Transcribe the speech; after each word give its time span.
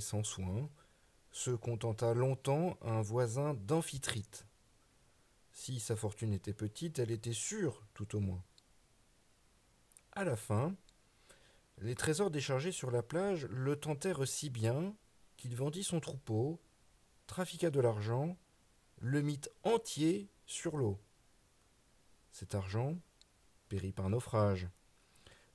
sans 0.00 0.22
soin, 0.22 0.68
se 1.30 1.50
contenta 1.50 2.14
longtemps 2.14 2.78
un 2.82 3.02
voisin 3.02 3.54
d'Amphitrite. 3.54 4.46
Si 5.52 5.80
sa 5.80 5.96
fortune 5.96 6.32
était 6.32 6.52
petite, 6.52 6.98
elle 6.98 7.10
était 7.10 7.32
sûre, 7.32 7.82
tout 7.94 8.16
au 8.16 8.20
moins. 8.20 8.42
À 10.12 10.24
la 10.24 10.36
fin, 10.36 10.74
les 11.78 11.94
trésors 11.94 12.30
déchargés 12.30 12.72
sur 12.72 12.90
la 12.90 13.02
plage 13.02 13.46
le 13.46 13.76
tentèrent 13.76 14.26
si 14.26 14.50
bien 14.50 14.94
qu'il 15.36 15.54
vendit 15.54 15.84
son 15.84 16.00
troupeau, 16.00 16.60
trafiqua 17.26 17.70
de 17.70 17.80
l'argent, 17.80 18.36
le 18.98 19.20
mit 19.20 19.40
entier 19.62 20.30
sur 20.46 20.76
l'eau. 20.76 20.98
Cet 22.32 22.54
argent 22.54 22.96
périt 23.68 23.92
par 23.92 24.08
naufrage. 24.08 24.68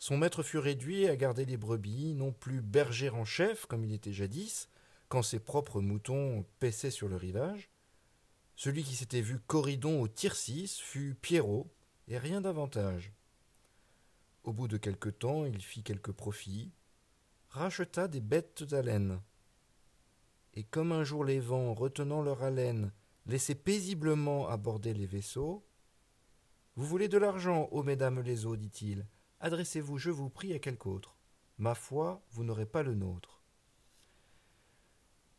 Son 0.02 0.18
maître 0.18 0.42
fut 0.42 0.58
réduit 0.58 1.08
à 1.08 1.16
garder 1.16 1.46
les 1.46 1.58
brebis, 1.58 2.16
non 2.16 2.32
plus 2.32 2.60
berger 2.60 3.12
en 3.12 3.24
chef 3.24 3.68
comme 3.68 3.86
il 3.86 3.94
était 3.94 4.12
jadis, 4.12 4.68
quand 5.10 5.22
ses 5.22 5.38
propres 5.38 5.80
moutons 5.80 6.44
paissaient 6.60 6.90
sur 6.90 7.08
le 7.08 7.18
rivage. 7.18 7.70
Celui 8.56 8.84
qui 8.84 8.96
s'était 8.96 9.22
vu 9.22 9.38
Corridon 9.38 10.02
au 10.02 10.08
Tircis 10.08 10.80
fut 10.82 11.14
Pierrot, 11.22 11.72
et 12.08 12.18
rien 12.18 12.42
davantage. 12.42 13.14
Au 14.44 14.54
bout 14.54 14.68
de 14.68 14.78
quelque 14.78 15.10
temps, 15.10 15.46
il 15.46 15.62
fit 15.62 15.84
quelques 15.84 16.14
profits, 16.14 16.72
racheta 17.50 18.08
des 18.08 18.22
bêtes 18.22 18.64
d'haleine. 18.64 19.22
Et 20.56 20.64
comme 20.64 20.94
un 20.94 21.04
jour 21.04 21.24
les 21.24 21.40
vents, 21.40 21.76
retenant 21.76 22.24
leur 22.24 22.42
haleine, 22.42 22.92
laissaient 23.28 23.54
paisiblement 23.54 24.48
aborder 24.48 24.96
les 24.96 25.06
vaisseaux, 25.06 25.64
vous 26.75 26.88
voulez 26.88 27.08
de 27.08 27.20
l'argent, 27.20 27.70
ô 27.70 27.84
mesdames 27.84 28.22
les 28.22 28.48
eaux, 28.48 28.56
dit-il. 28.56 29.06
Adressez-vous, 29.44 29.97
je 29.97 30.12
vous 30.12 30.29
prie, 30.29 30.53
à 30.53 30.59
quelque 30.59 30.85
autre. 30.85 31.18
Ma 31.57 31.74
foi, 31.74 32.24
vous 32.29 32.44
n'aurez 32.44 32.68
pas 32.68 32.84
le 32.84 32.94
nôtre. 32.94 33.41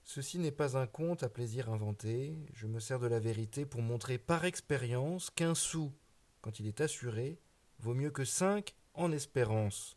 Ceci 0.02 0.40
n'est 0.40 0.50
pas 0.50 0.76
un 0.76 0.88
conte 0.88 1.22
à 1.22 1.28
plaisir 1.28 1.70
inventé. 1.70 2.36
Je 2.52 2.66
me 2.66 2.80
sers 2.80 2.98
de 2.98 3.06
la 3.06 3.20
vérité 3.20 3.64
pour 3.64 3.80
montrer 3.80 4.18
par 4.18 4.44
expérience 4.44 5.30
qu'un 5.30 5.54
sou, 5.54 5.92
quand 6.40 6.58
il 6.58 6.66
est 6.66 6.80
assuré, 6.80 7.38
vaut 7.78 7.94
mieux 7.94 8.10
que 8.10 8.24
cinq 8.24 8.74
en 8.94 9.12
espérance. 9.12 9.96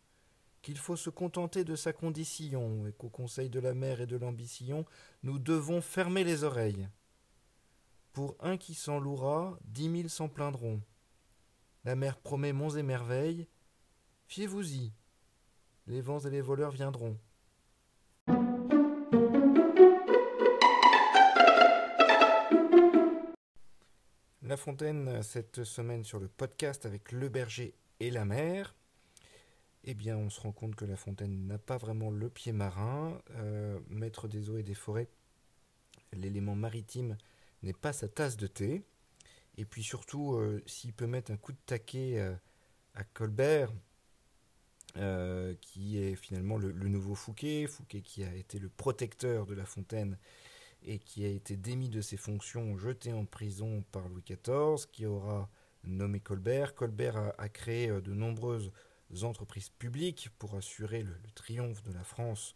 Qu'il 0.61 0.77
faut 0.77 0.95
se 0.95 1.09
contenter 1.09 1.63
de 1.63 1.75
sa 1.75 1.91
condition 1.91 2.85
et 2.85 2.93
qu'au 2.93 3.09
conseil 3.09 3.49
de 3.49 3.59
la 3.59 3.73
mère 3.73 4.01
et 4.01 4.07
de 4.07 4.17
l'ambition, 4.17 4.85
nous 5.23 5.39
devons 5.39 5.81
fermer 5.81 6.23
les 6.23 6.43
oreilles. 6.43 6.87
Pour 8.13 8.37
un 8.39 8.57
qui 8.57 8.75
s'en 8.75 8.99
louera, 8.99 9.57
dix 9.63 9.89
mille 9.89 10.11
s'en 10.11 10.29
plaindront. 10.29 10.81
La 11.83 11.95
mer 11.95 12.19
promet 12.19 12.53
monts 12.53 12.77
et 12.77 12.83
merveilles. 12.83 13.47
Fiez-vous-y. 14.27 14.91
Les 15.87 16.01
vents 16.01 16.19
et 16.19 16.29
les 16.29 16.41
voleurs 16.41 16.71
viendront. 16.71 17.17
La 24.41 24.57
Fontaine, 24.57 25.21
cette 25.21 25.63
semaine 25.63 26.03
sur 26.03 26.19
le 26.19 26.27
podcast 26.27 26.85
avec 26.85 27.11
le 27.11 27.29
berger 27.29 27.75
et 27.99 28.09
la 28.09 28.25
mer. 28.25 28.75
Eh 29.83 29.93
bien, 29.93 30.17
on 30.17 30.29
se 30.29 30.41
rend 30.41 30.51
compte 30.51 30.75
que 30.75 30.85
La 30.85 30.95
Fontaine 30.95 31.45
n'a 31.45 31.59
pas 31.59 31.77
vraiment 31.77 32.09
le 32.09 32.29
pied 32.29 32.51
marin. 32.51 33.21
Euh, 33.35 33.79
maître 33.89 34.27
des 34.27 34.49
eaux 34.49 34.57
et 34.57 34.63
des 34.63 34.73
forêts, 34.73 35.07
l'élément 36.13 36.55
maritime 36.55 37.17
n'est 37.61 37.73
pas 37.73 37.93
sa 37.93 38.07
tasse 38.07 38.37
de 38.37 38.47
thé. 38.47 38.83
Et 39.57 39.65
puis 39.65 39.83
surtout, 39.83 40.33
euh, 40.33 40.63
s'il 40.65 40.93
peut 40.93 41.07
mettre 41.07 41.31
un 41.31 41.37
coup 41.37 41.51
de 41.51 41.57
taquet 41.65 42.19
euh, 42.19 42.35
à 42.95 43.03
Colbert, 43.03 43.71
euh, 44.97 45.53
qui 45.59 45.99
est 45.99 46.15
finalement 46.15 46.57
le, 46.57 46.71
nouveau 46.71 47.15
Fouquet, 47.15 47.67
Fouquet 47.67 48.01
qui 48.01 48.23
a 48.23 48.33
été 48.33 48.59
le 48.59 48.69
protecteur 48.69 49.45
de 49.45 49.53
La 49.53 49.65
Fontaine 49.65 50.17
et 50.83 50.99
qui 50.99 51.25
a 51.25 51.27
été 51.27 51.57
démis 51.57 51.89
de 51.89 51.99
ses 51.99 52.15
fonctions, 52.15 52.77
jeté 52.77 53.11
en 53.11 53.25
prison 53.25 53.83
par 53.91 54.07
Louis 54.07 54.23
XIV, 54.23 54.87
qui 54.91 55.05
aura 55.05 55.49
nommé 55.83 56.19
Colbert. 56.19 56.75
Colbert 56.75 57.33
a, 57.37 57.49
créé 57.49 57.89
de 57.89 58.13
nombreuses 58.13 58.71
entreprises 59.23 59.69
publiques 59.69 60.29
pour 60.39 60.55
assurer 60.55 61.03
le, 61.03 61.15
triomphe 61.33 61.83
de 61.83 61.91
la 61.91 62.03
France 62.03 62.55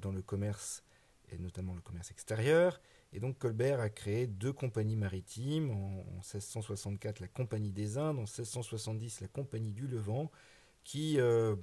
dans 0.00 0.12
le 0.12 0.22
commerce 0.22 0.82
et 1.30 1.38
notamment 1.38 1.74
le 1.74 1.82
commerce 1.82 2.10
extérieur. 2.10 2.80
Et 3.12 3.20
donc 3.20 3.38
Colbert 3.38 3.78
a 3.80 3.90
créé 3.90 4.26
deux 4.26 4.52
compagnies 4.52 4.96
maritimes, 4.96 5.70
en, 5.70 6.00
en 6.00 6.22
1664 6.34 7.20
la 7.20 7.28
Compagnie 7.28 7.72
des 7.72 7.96
Indes, 7.96 8.18
en 8.18 8.22
1670 8.22 9.20
la 9.20 9.28
Compagnie 9.28 9.72
du 9.72 9.86
Levant, 9.86 10.30
qui 10.86 11.18
euh, 11.18 11.56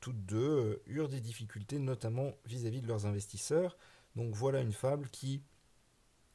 toutes 0.00 0.24
deux 0.24 0.38
euh, 0.38 0.82
eurent 0.86 1.08
des 1.08 1.20
difficultés, 1.20 1.78
notamment 1.78 2.32
vis-à-vis 2.44 2.78
-vis 2.78 2.82
de 2.82 2.86
leurs 2.86 3.06
investisseurs. 3.06 3.76
Donc 4.16 4.34
voilà 4.34 4.60
une 4.60 4.72
fable 4.72 5.08
qui 5.10 5.42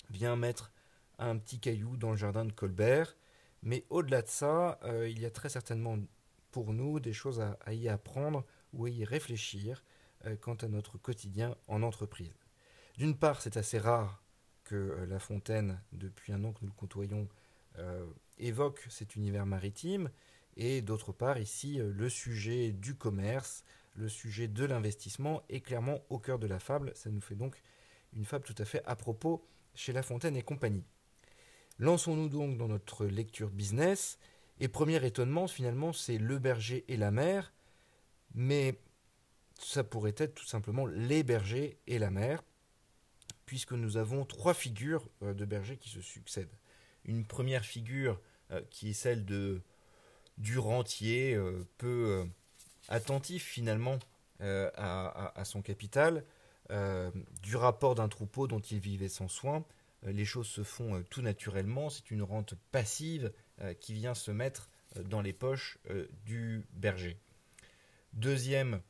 vient 0.10 0.36
mettre 0.36 0.72
un 1.20 1.38
petit 1.38 1.60
caillou 1.60 1.98
dans 1.98 2.12
le 2.12 2.18
jardin 2.18 2.46
de 2.46 2.52
Colbert. 2.52 3.16
Mais 3.62 3.86
au-delà 3.90 4.22
de 4.22 4.28
ça, 4.28 4.80
euh, 4.84 5.08
il 5.10 5.20
y 5.20 5.26
a 5.26 5.32
très 5.32 5.50
certainement 5.50 5.98
pour 6.52 6.74
nous 6.74 7.00
des 7.00 7.14
choses 7.14 7.42
à, 7.42 7.74
y 7.74 7.88
apprendre 7.88 8.46
ou 8.74 8.86
à 8.86 8.90
y 8.90 9.06
réfléchir 9.06 9.84
euh, 10.26 10.36
quant 10.36 10.56
à 10.56 10.68
notre 10.68 10.98
quotidien 10.98 11.56
en 11.68 11.82
entreprise. 11.84 12.38
D'une 12.98 13.18
part, 13.18 13.42
c'est 13.42 13.58
assez 13.58 13.80
rare 13.80 14.22
que 14.64 15.06
La 15.10 15.20
Fontaine, 15.20 15.82
depuis 15.92 16.32
un 16.32 16.44
an 16.44 16.54
que 16.54 16.62
nous 16.62 16.68
le 16.68 16.74
côtoyons, 16.74 17.28
évoque 18.38 18.86
cet 18.90 19.16
univers 19.16 19.48
maritime, 19.48 20.12
et 20.58 20.82
d'autre 20.82 21.12
part, 21.12 21.40
ici, 21.40 21.80
euh, 21.80 21.92
le 21.92 22.10
sujet 22.10 22.72
du 22.72 22.96
commerce, 22.96 23.64
le 23.96 24.10
sujet 24.10 24.48
de 24.48 24.66
l'investissement 24.66 25.44
est 25.50 25.62
clairement 25.62 26.00
au 26.10 26.20
cœur 26.20 26.40
de 26.40 26.48
la 26.48 26.60
fable. 26.60 26.92
Ça 26.96 27.10
nous 27.10 27.22
fait 27.22 27.36
donc 27.36 27.62
une 28.14 28.26
fable 28.26 28.46
tout 28.46 28.56
à 28.58 28.66
fait 28.66 28.84
à 28.86 28.96
propos 28.96 29.48
chez 29.76 29.94
La 29.94 30.04
Fontaine 30.04 30.36
et 30.36 30.42
compagnie. 30.42 30.84
Lançons-nous 31.80 32.30
donc 32.30 32.58
dans 32.58 32.68
notre 32.68 33.06
lecture 33.06 33.50
business, 33.50 34.20
et 34.60 34.68
premier 34.68 35.04
étonnement, 35.06 35.48
finalement, 35.48 35.94
c'est 35.94 36.18
le 36.18 36.38
berger 36.38 36.86
et 36.88 36.98
la 36.98 37.12
mer, 37.12 37.52
mais 38.36 38.80
ça 39.60 39.84
pourrait 39.84 40.16
être 40.18 40.36
tout 40.36 40.46
simplement 40.46 40.86
les 40.86 41.24
bergers 41.24 41.80
et 41.88 41.98
la 41.98 42.12
mer, 42.12 42.44
puisque 43.46 43.74
nous 43.74 43.98
avons 43.98 44.26
trois 44.26 44.54
figures 44.54 45.08
euh, 45.24 45.34
de 45.34 45.46
bergers 45.46 45.78
qui 45.78 45.90
se 45.90 46.02
succèdent. 46.02 46.56
Une 47.06 47.26
première 47.26 47.66
figure 47.66 48.22
euh, 48.52 48.62
qui 48.70 48.92
est 48.92 48.94
celle 48.94 49.26
de, 49.26 49.62
du 50.38 50.58
rentier, 50.58 51.36
euh, 51.36 51.68
peu 51.78 52.26
attentif 52.90 53.44
finalement 53.44 54.00
à, 54.40 54.66
à, 54.76 55.40
à, 55.40 55.46
son 55.46 55.62
capital, 55.62 56.26
du 57.42 57.56
rapport 57.56 57.96
d'un 57.96 58.10
troupeau 58.10 58.48
dont 58.48 58.60
il 58.60 58.80
vivait 58.80 59.08
sans 59.08 59.30
soin. 59.30 59.64
les 60.04 60.26
choses 60.26 60.48
se 60.48 60.64
font 60.64 61.02
tout 61.10 61.22
naturellement, 61.22 61.90
c'est 61.90 62.12
une 62.12 62.24
rente 62.24 62.56
passive 62.72 63.32
qui 63.80 63.94
vient 63.94 64.16
se 64.16 64.32
mettre 64.32 64.70
dans 65.06 65.22
les 65.22 65.32
poches 65.32 65.78
du 66.26 66.66
berger. 66.74 67.18
Deuxième 68.12 68.82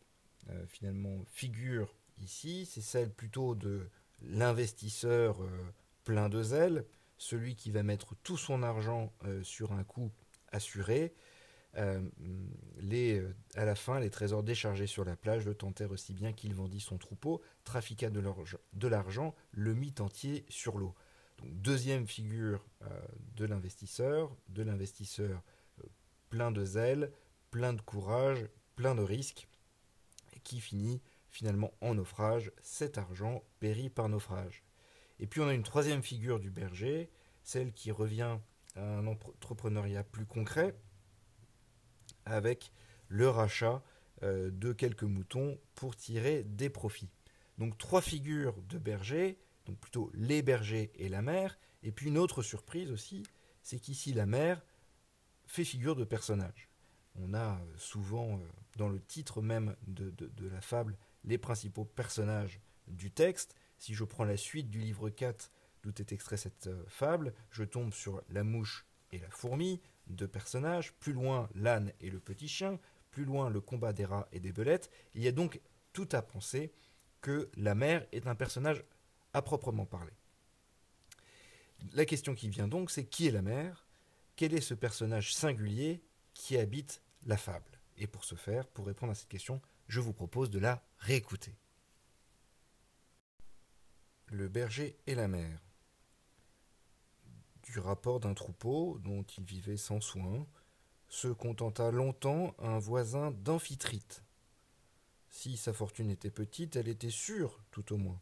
finalement 0.69 1.24
figure 1.31 1.94
ici, 2.19 2.66
c'est 2.66 2.81
celle 2.81 3.12
plutôt 3.12 3.54
de 3.54 3.88
l'investisseur 4.24 5.38
plein 6.04 6.30
de 6.30 6.42
zèle, 6.42 6.84
celui 7.19 7.56
qui 7.56 7.69
va 7.69 7.84
mettre 7.84 8.16
tout 8.24 8.38
son 8.38 8.63
argent 8.63 9.13
sur 9.44 9.74
un 9.74 9.84
coup 9.84 10.10
assuré, 10.54 11.13
euh, 11.78 12.02
les, 12.78 13.20
euh, 13.20 13.36
à 13.56 13.66
la 13.66 13.75
fin, 13.75 14.00
les 14.00 14.10
trésors 14.10 14.44
déchargés 14.44 14.88
sur 14.88 15.06
la 15.06 15.16
plage 15.16 15.46
le 15.46 15.56
tentèrent 15.56 15.92
aussi 15.92 16.14
bien 16.14 16.31
qu'il 16.31 16.54
vendit 16.54 16.80
son 16.80 16.98
troupeau, 16.98 17.42
trafiqua 17.64 18.10
de 18.10 18.88
l'argent, 18.88 19.36
le 19.52 19.74
mit 19.74 19.96
entier 20.00 20.46
sur 20.50 20.78
l'eau. 20.78 20.94
Donc 21.40 21.54
deuxième 21.62 22.08
figure 22.08 22.64
euh, 22.84 22.88
de 23.36 23.46
l'investisseur, 23.46 24.36
de 24.50 24.64
l'investisseur 24.64 25.42
plein 26.30 26.52
de 26.52 26.66
zèle, 26.66 27.12
plein 27.52 27.74
de 27.74 27.81
courage, 27.81 28.48
plein 28.76 28.96
de 28.96 29.04
risques, 29.04 29.48
qui 30.44 30.60
finit 30.60 31.02
finalement 31.30 31.72
en 31.81 31.96
naufrage. 31.96 32.52
Cet 32.62 32.98
argent 32.98 33.44
périt 33.60 33.90
par 33.90 34.10
naufrage. 34.10 34.64
Et 35.19 35.28
puis 35.28 35.42
on 35.42 35.48
a 35.48 35.54
une 35.54 35.64
troisième 35.64 36.04
figure 36.04 36.40
du 36.40 36.50
berger, 36.50 37.10
celle 37.44 37.72
qui 37.74 37.92
revient 37.92 38.38
à 38.76 38.81
un 38.81 39.06
entrepreneuriat 39.06 40.04
plus 40.04 40.26
concret, 40.26 40.76
avec 42.25 42.72
le 43.08 43.30
rachat 43.30 43.84
euh, 44.24 44.50
de 44.52 44.74
quelques 44.74 45.04
moutons 45.04 45.60
pour 45.75 45.96
tirer 45.96 46.44
des 46.44 46.70
profits. 46.70 47.12
Donc 47.58 47.78
trois 47.78 48.02
figures 48.02 48.56
de 48.70 48.78
bergers, 48.78 49.38
donc 49.66 49.78
plutôt 49.80 50.12
les 50.14 50.42
bergers 50.42 50.92
et 50.96 51.10
la 51.10 51.22
mère, 51.22 51.60
et 51.84 51.92
puis 51.92 52.08
une 52.08 52.18
autre 52.18 52.42
surprise 52.42 52.92
aussi, 52.92 53.24
c'est 53.62 53.80
qu'ici 53.80 54.14
la 54.14 54.25
mère 54.25 54.62
fait 55.46 55.64
figure 55.64 55.96
de 55.96 56.04
personnage. 56.04 56.70
On 57.16 57.34
a 57.34 57.60
euh, 57.60 57.78
souvent 57.78 58.38
euh, 58.38 58.44
dans 58.78 58.90
le 58.90 59.00
titre 59.00 59.42
même 59.42 59.76
de, 59.88 60.10
de, 60.10 60.48
la 60.48 60.62
fable 60.62 60.98
les 61.26 61.38
principaux 61.38 61.86
personnages 61.86 62.60
du 62.88 63.12
texte. 63.12 63.56
Si 63.78 63.94
je 63.94 64.04
prends 64.04 64.24
la 64.24 64.38
suite 64.38 64.69
du 64.69 64.80
livre 64.80 65.10
4 65.10 65.52
d'où 65.84 65.92
est 65.98 66.12
extrait 66.12 66.38
cette 66.38 66.69
fable, 66.88 67.34
je 67.52 67.64
tombe 67.64 67.94
sur 67.94 68.24
la 68.30 68.44
mouche 68.44 68.86
et 69.12 69.19
la 69.19 69.30
fourmi, 69.30 69.81
deux 70.08 70.28
personnages, 70.28 70.94
plus 70.94 71.14
loin 71.14 71.50
l'âne 71.56 71.92
et 72.02 72.10
le 72.10 72.20
petit 72.20 72.48
chien, 72.48 72.80
plus 73.12 73.26
loin 73.26 73.50
le 73.50 73.62
combat 73.62 73.94
des 73.94 74.06
rats 74.06 74.28
et 74.32 74.40
des 74.40 74.52
belettes. 74.52 74.90
Il 75.14 75.22
y 75.24 75.28
a 75.28 75.32
donc 75.32 75.62
tout 75.94 76.10
à 76.12 76.22
penser 76.22 76.72
que 77.22 77.50
la 77.56 77.76
mère 77.76 78.06
est 78.12 78.28
un 78.28 78.36
personnage 78.36 78.84
à 79.34 79.42
proprement 79.42 79.86
parler. 79.86 80.14
La 81.94 82.06
question 82.06 82.36
qui 82.36 82.50
vient 82.50 82.68
donc, 82.68 82.92
c'est 82.92 83.06
qui 83.06 83.28
est 83.28 83.32
la 83.32 83.42
mère? 83.42 83.88
Quel 84.36 84.54
est 84.54 84.62
ce 84.62 84.74
personnage 84.74 85.34
singulier 85.34 86.02
qui 86.34 86.58
habite 86.58 87.02
la 87.26 87.38
fable? 87.38 87.80
Et 87.98 88.08
pour 88.08 88.24
ce 88.24 88.36
faire, 88.36 88.68
pour 88.68 88.88
répondre 88.88 89.12
à 89.12 89.16
cette 89.16 89.30
question, 89.30 89.62
je 89.88 90.00
vous 90.00 90.14
propose 90.14 90.50
de 90.50 90.60
la 90.60 90.84
réécouter. 90.98 91.56
Le 94.28 94.48
berger 94.48 94.98
et 95.06 95.16
la 95.16 95.28
mère 95.28 95.62
du 97.63 97.80
rapport 97.80 98.19
d'un 98.19 98.33
troupeau 98.33 99.00
dont 99.00 99.24
il 99.24 99.44
vivait 99.44 99.77
sans 99.77 100.01
soin, 100.01 100.45
se 101.07 101.27
contenta 101.27 101.92
longtemps 101.92 102.56
un 102.60 102.80
voisin 102.80 103.31
d'Amphitrite. 103.31 104.24
Si 105.30 105.57
sa 105.57 105.74
fortune 105.74 106.10
était 106.10 106.31
petite, 106.31 106.75
elle 106.75 106.88
était 106.88 107.10
sûre, 107.10 107.60
tout 107.71 107.94
au 107.94 107.98
moins. 107.98 108.19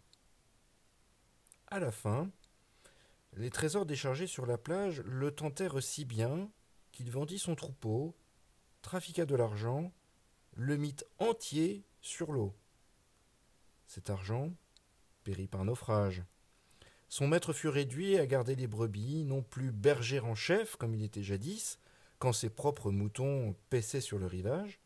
À 1.67 1.79
la 1.79 1.91
fin, 1.91 2.29
les 3.33 3.49
trésors 3.49 3.85
déchargés 3.85 4.27
sur 4.27 4.45
la 4.45 4.57
plage 4.57 5.01
le 5.01 5.31
tentèrent 5.31 5.81
si 5.81 6.05
bien 6.05 6.49
qu'il 6.91 7.09
vendit 7.11 7.39
son 7.39 7.55
troupeau, 7.55 8.13
trafiqua 8.81 9.25
de 9.25 9.35
l'argent, 9.35 9.93
le 10.53 10.75
mit 10.75 10.97
entier 11.19 11.85
sur 12.01 12.31
l'eau. 12.31 12.53
Cet 13.87 14.09
argent 14.09 14.51
périt 15.23 15.47
par 15.47 15.63
naufrage. 15.63 16.23
Son 17.11 17.27
maître 17.27 17.51
fut 17.51 17.67
réduit 17.67 18.17
à 18.17 18.25
garder 18.25 18.55
les 18.55 18.67
brebis, 18.67 19.25
non 19.25 19.43
plus 19.43 19.73
berger 19.73 20.21
en 20.21 20.33
chef 20.33 20.77
comme 20.77 20.95
il 20.95 21.03
était 21.03 21.23
jadis, 21.23 21.77
quand 22.19 22.31
ses 22.31 22.49
propres 22.49 22.89
moutons 22.89 23.53
paissaient 23.69 23.99
sur 23.99 24.17
le 24.17 24.27
rivage. 24.27 24.79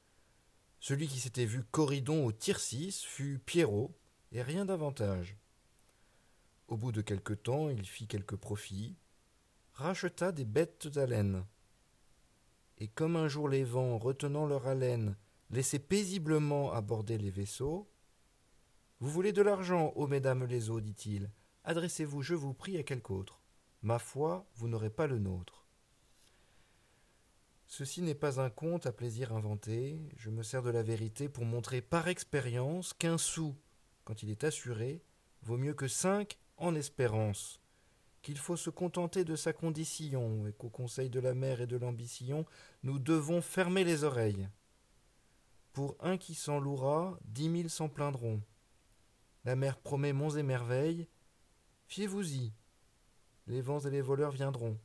Celui 0.80 1.08
qui 1.08 1.20
s'était 1.20 1.46
vu 1.46 1.64
Corridon 1.64 2.26
au 2.26 2.32
Tircis 2.32 3.04
fut 3.06 3.38
Pierrot, 3.46 3.96
et 4.32 4.42
rien 4.42 4.66
davantage. 4.66 5.38
Au 6.68 6.78
bout 6.78 6.92
de 6.92 7.02
quelque 7.02 7.34
temps, 7.34 7.70
il 7.70 7.86
fit 7.86 8.08
quelques 8.08 8.38
profits, 8.38 8.96
racheta 9.74 10.32
des 10.32 10.46
bêtes 10.46 10.88
d'haleine. 10.88 11.46
Et 12.80 12.88
comme 12.88 13.18
un 13.18 13.28
jour 13.28 13.50
les 13.50 13.64
vents, 13.64 14.00
retenant 14.00 14.48
leur 14.48 14.66
haleine, 14.66 15.16
laissaient 15.52 15.78
paisiblement 15.78 16.74
aborder 16.74 17.20
les 17.20 17.30
vaisseaux, 17.30 17.88
Vous 19.00 19.12
voulez 19.12 19.32
de 19.32 19.44
l'argent, 19.44 19.94
ô 19.96 20.08
mesdames 20.08 20.46
les 20.46 20.72
eaux, 20.72 20.82
dit-il, 20.82 21.30
adressez-vous, 21.66 22.22
je 22.22 22.34
vous 22.34 22.54
prie, 22.54 22.78
à 22.78 22.84
quelque 22.84 23.12
autre. 23.12 23.42
Ma 23.82 24.00
foi, 24.00 24.48
vous 24.56 24.68
n'aurez 24.68 24.90
pas 24.90 25.08
le 25.08 25.20
nôtre. 25.20 25.66
Ceci 27.68 28.02
n'est 28.02 28.16
pas 28.16 28.40
un 28.40 28.50
conte 28.50 28.86
à 28.86 28.92
plaisir 28.92 29.34
inventé, 29.34 30.00
je 30.16 30.30
me 30.30 30.44
sers 30.44 30.62
de 30.62 30.70
la 30.70 30.84
vérité 30.84 31.28
pour 31.28 31.46
montrer 31.46 31.82
par 31.82 32.08
expérience 32.08 32.94
qu'un 32.94 33.18
sou, 33.18 33.56
quand 34.06 34.24
il 34.24 34.30
est 34.30 34.44
assuré, 34.44 35.04
vaut 35.42 35.58
mieux 35.58 35.74
que 35.74 35.88
cinq 35.88 36.38
en 36.58 36.76
espérance, 36.76 37.60
qu'il 38.22 38.38
faut 38.38 38.56
se 38.56 38.70
contenter 38.70 39.26
de 39.26 39.36
sa 39.36 39.52
condition, 39.52 40.48
et 40.48 40.54
qu'au 40.54 40.70
conseil 40.70 41.10
de 41.10 41.20
la 41.20 41.34
mère 41.34 41.60
et 41.60 41.68
de 41.68 41.78
l'ambition, 41.78 42.46
nous 42.84 43.00
devons 43.00 43.42
fermer 43.42 43.84
les 43.84 44.04
oreilles. 44.04 44.48
Pour 45.74 45.98
un 46.00 46.18
qui 46.18 46.36
s'en 46.36 46.60
louera, 46.60 47.20
dix 47.26 47.50
mille 47.50 47.70
s'en 47.70 47.90
plaindront. 47.90 48.42
La 49.44 49.56
mère 49.56 49.78
promet 49.78 50.14
monts 50.14 50.38
et 50.38 50.44
merveilles, 50.44 51.08
Fiez-vous-y. 51.88 52.52
Les 53.48 53.62
vents 53.62 53.80
et 53.80 53.92
les 53.92 54.02
voleurs 54.02 54.32
viendront. 54.32 54.78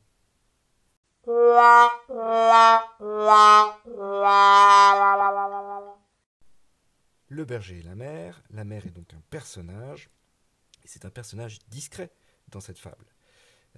Le 7.27 7.45
berger 7.45 7.79
et 7.79 7.83
la 7.83 7.95
mère. 7.95 8.43
La 8.49 8.63
mère 8.63 8.85
est 8.85 8.91
donc 8.91 9.13
un 9.13 9.21
personnage, 9.29 10.09
et 10.83 10.87
c'est 10.87 11.05
un 11.05 11.09
personnage 11.09 11.59
discret 11.69 12.11
dans 12.49 12.59
cette 12.59 12.79
fable. 12.79 13.05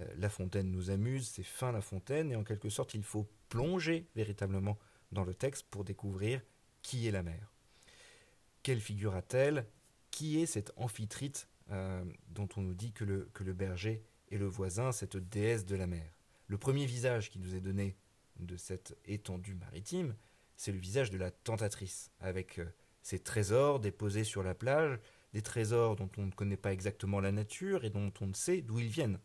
Euh, 0.00 0.06
la 0.16 0.28
Fontaine 0.28 0.70
nous 0.70 0.90
amuse, 0.90 1.28
c'est 1.28 1.44
fin 1.44 1.72
La 1.72 1.80
Fontaine, 1.80 2.32
et 2.32 2.36
en 2.36 2.44
quelque 2.44 2.68
sorte 2.68 2.94
il 2.94 3.04
faut 3.04 3.28
plonger 3.48 4.08
véritablement 4.14 4.78
dans 5.12 5.24
le 5.24 5.34
texte 5.34 5.66
pour 5.70 5.84
découvrir 5.84 6.42
qui 6.82 7.06
est 7.06 7.12
la 7.12 7.22
mère. 7.22 7.52
Quelle 8.62 8.80
figure 8.80 9.14
a-t-elle? 9.14 9.66
Qui 10.10 10.40
est 10.40 10.46
cette 10.46 10.72
amphitrite 10.76 11.48
euh, 11.70 12.04
dont 12.28 12.48
on 12.56 12.60
nous 12.60 12.74
dit 12.74 12.92
que 12.92 13.04
le, 13.04 13.30
que 13.32 13.42
le 13.42 13.54
berger 13.54 14.04
est 14.30 14.36
le 14.36 14.46
voisin, 14.46 14.92
cette 14.92 15.16
déesse 15.16 15.64
de 15.64 15.76
la 15.76 15.86
mer. 15.86 16.14
Le 16.46 16.58
premier 16.58 16.84
visage 16.84 17.30
qui 17.30 17.38
nous 17.38 17.54
est 17.54 17.60
donné 17.60 17.96
de 18.38 18.56
cette 18.56 18.98
étendue 19.06 19.54
maritime, 19.54 20.14
c'est 20.56 20.72
le 20.72 20.78
visage 20.78 21.10
de 21.10 21.16
la 21.16 21.30
tentatrice, 21.30 22.10
avec 22.20 22.58
euh, 22.58 22.66
ses 23.00 23.18
trésors 23.18 23.80
déposés 23.80 24.24
sur 24.24 24.42
la 24.42 24.54
plage, 24.54 24.98
des 25.32 25.40
trésors 25.40 25.96
dont 25.96 26.10
on 26.18 26.26
ne 26.26 26.30
connaît 26.30 26.58
pas 26.58 26.72
exactement 26.72 27.18
la 27.18 27.32
nature 27.32 27.84
et 27.84 27.90
dont 27.90 28.12
on 28.20 28.26
ne 28.26 28.34
sait 28.34 28.60
d'où 28.60 28.78
ils 28.78 28.88
viennent. 28.88 29.18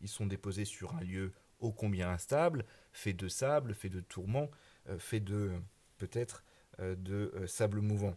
Ils 0.00 0.08
sont 0.08 0.26
déposés 0.26 0.64
sur 0.64 0.94
un 0.94 1.00
lieu 1.00 1.32
ô 1.58 1.72
combien 1.72 2.10
instable, 2.10 2.64
fait 2.92 3.12
de 3.12 3.26
sable, 3.26 3.74
fait 3.74 3.88
de 3.88 4.00
tourments, 4.00 4.50
euh, 4.88 4.98
fait 4.98 5.20
de 5.20 5.50
peut-être 5.98 6.44
de 6.78 7.44
sable 7.46 7.80
mouvant. 7.80 8.16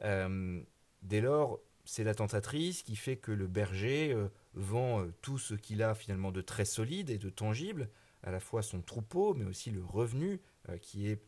dès 0.00 1.20
lors, 1.20 1.60
c'est 1.90 2.04
la 2.04 2.14
tentatrice 2.14 2.84
qui 2.84 2.94
fait 2.94 3.16
que 3.16 3.32
le 3.32 3.48
berger 3.48 4.12
euh, 4.12 4.28
vend 4.54 5.00
euh, 5.00 5.12
tout 5.22 5.38
ce 5.38 5.54
qu'il 5.54 5.82
a 5.82 5.96
finalement 5.96 6.30
de 6.30 6.40
très 6.40 6.64
solide 6.64 7.10
et 7.10 7.18
de 7.18 7.30
tangible, 7.30 7.90
à 8.22 8.30
la 8.30 8.38
fois 8.38 8.62
son 8.62 8.80
troupeau, 8.80 9.34
mais 9.34 9.44
aussi 9.44 9.72
le 9.72 9.84
revenu 9.84 10.40
euh, 10.68 10.78
qui 10.78 11.08
est 11.08 11.20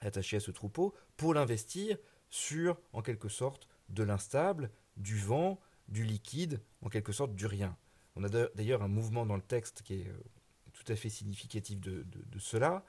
attaché 0.00 0.36
à 0.36 0.40
ce 0.40 0.50
troupeau, 0.50 0.94
pour 1.16 1.32
l'investir 1.32 1.96
sur, 2.28 2.78
en 2.92 3.00
quelque 3.00 3.30
sorte, 3.30 3.68
de 3.88 4.02
l'instable, 4.02 4.70
du 4.98 5.16
vent, 5.16 5.58
du 5.88 6.04
liquide, 6.04 6.60
en 6.82 6.90
quelque 6.90 7.12
sorte 7.12 7.34
du 7.34 7.46
rien. 7.46 7.74
On 8.16 8.24
a 8.24 8.28
d'ailleurs 8.28 8.82
un 8.82 8.88
mouvement 8.88 9.24
dans 9.24 9.36
le 9.36 9.40
texte 9.40 9.80
qui 9.80 9.94
est 9.94 10.12
tout 10.74 10.92
à 10.92 10.96
fait 10.96 11.08
significatif 11.08 11.80
de, 11.80 12.04
cela, 12.38 12.84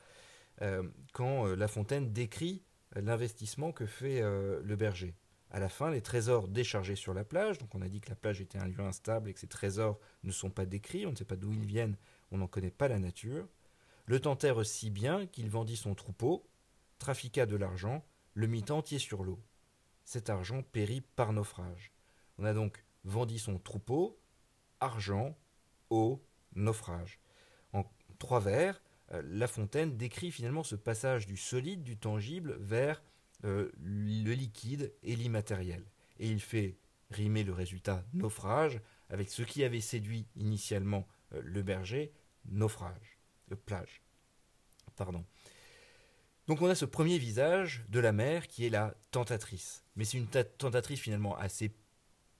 quand 1.14 1.46
La 1.46 1.68
Fontaine 1.68 2.12
décrit 2.12 2.64
l'investissement 2.96 3.72
que 3.72 3.86
fait 3.86 4.22
le 4.22 4.76
berger. 4.76 5.14
À 5.58 5.60
la 5.60 5.70
fin, 5.70 5.90
les 5.90 6.04
trésors 6.04 6.48
déchargés 6.48 6.96
sur 6.96 7.16
la 7.16 7.24
plage, 7.24 7.58
donc 7.58 7.74
on 7.74 7.82
a 7.82 7.90
dit 7.90 8.00
que 8.00 8.10
la 8.10 8.16
plage 8.16 8.42
était 8.42 8.60
un 8.60 8.68
lieu 8.68 8.82
instable 8.82 9.28
et 9.28 9.34
que 9.34 9.40
ces 9.40 9.48
trésors 9.48 10.00
ne 10.22 10.32
sont 10.32 10.52
pas 10.52 10.68
décrits, 10.68 11.08
on 11.08 11.12
ne 11.14 11.16
sait 11.16 11.26
pas 11.26 11.36
d'où 11.36 11.52
ils 11.52 11.66
viennent, 11.66 11.98
on 12.30 12.38
n'en 12.38 12.46
connaît 12.46 12.70
pas 12.70 12.88
la 12.88 13.00
nature, 13.00 13.48
le 14.06 14.20
tentèrent 14.20 14.64
si 14.64 14.92
bien 14.92 15.26
qu'il 15.26 15.50
vendit 15.50 15.76
son 15.76 15.96
troupeau, 15.96 16.48
trafiqua 17.00 17.48
de 17.48 17.56
l'argent, 17.56 18.06
le 18.36 18.46
mit 18.46 18.66
entier 18.70 19.00
sur 19.00 19.24
l'eau. 19.24 19.40
Cet 20.06 20.30
argent 20.30 20.62
périt 20.62 21.02
par 21.02 21.34
naufrage. 21.34 21.92
On 22.38 22.46
a 22.46 22.54
donc 22.54 22.86
vendu 23.04 23.40
son 23.40 23.58
troupeau, 23.58 24.20
argent, 24.80 25.36
eau, 25.90 26.24
naufrage. 26.54 27.20
En 27.74 27.84
trois 28.20 28.42
vers, 28.42 28.80
euh, 29.12 29.24
La 29.26 29.48
Fontaine 29.48 29.98
décrit 29.98 30.30
finalement 30.30 30.62
ce 30.62 30.76
passage 30.76 31.26
du 31.26 31.36
solide, 31.36 31.82
du 31.82 31.98
tangible, 31.98 32.58
vers 32.60 33.02
euh, 33.46 33.72
le 33.78 34.34
liquide 34.34 34.94
et 35.04 35.16
l'immatériel. 35.16 35.84
Et 36.20 36.28
il 36.28 36.40
fait 36.40 36.76
rimer 37.12 37.44
le 37.44 37.54
résultat 37.54 38.04
naufrage 38.14 38.82
avec 39.10 39.30
ce 39.30 39.44
qui 39.44 39.64
avait 39.64 39.80
séduit 39.80 40.26
initialement 40.36 41.08
euh, 41.34 41.42
le 41.44 41.62
berger, 41.62 42.12
naufrage, 42.46 43.20
plage. 43.66 44.02
Pardon. 44.96 45.24
Donc 46.48 46.64
on 46.64 46.68
a 46.68 46.74
ce 46.74 46.86
premier 46.86 47.20
visage 47.20 47.86
de 47.90 48.00
la 48.00 48.12
mère 48.12 48.48
qui 48.48 48.66
est 48.66 48.72
la 48.72 48.96
tentatrice. 49.12 49.84
Mais 49.96 50.04
c'est 50.04 50.18
une 50.18 50.28
tentatrice 50.28 51.00
finalement 51.00 51.38
assez 51.38 51.76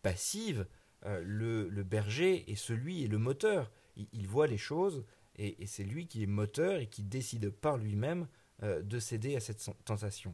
passive. 0.02 0.66
Euh, 1.06 1.22
le, 1.24 1.84
berger 1.84 2.50
est 2.52 2.56
celui 2.56 3.04
et 3.04 3.08
le 3.08 3.20
moteur. 3.20 3.72
Il, 4.14 4.28
voit 4.28 4.48
les 4.48 4.58
choses 4.58 5.06
et, 5.36 5.64
c'est 5.68 5.84
lui 5.84 6.08
qui 6.08 6.24
est 6.24 6.28
moteur 6.28 6.80
et 6.80 6.88
qui 6.88 7.04
décide 7.04 7.52
par 7.52 7.78
lui-même 7.78 8.28
de 8.64 9.00
céder 9.00 9.36
à 9.36 9.40
cette 9.40 9.70
tentation. 9.86 10.34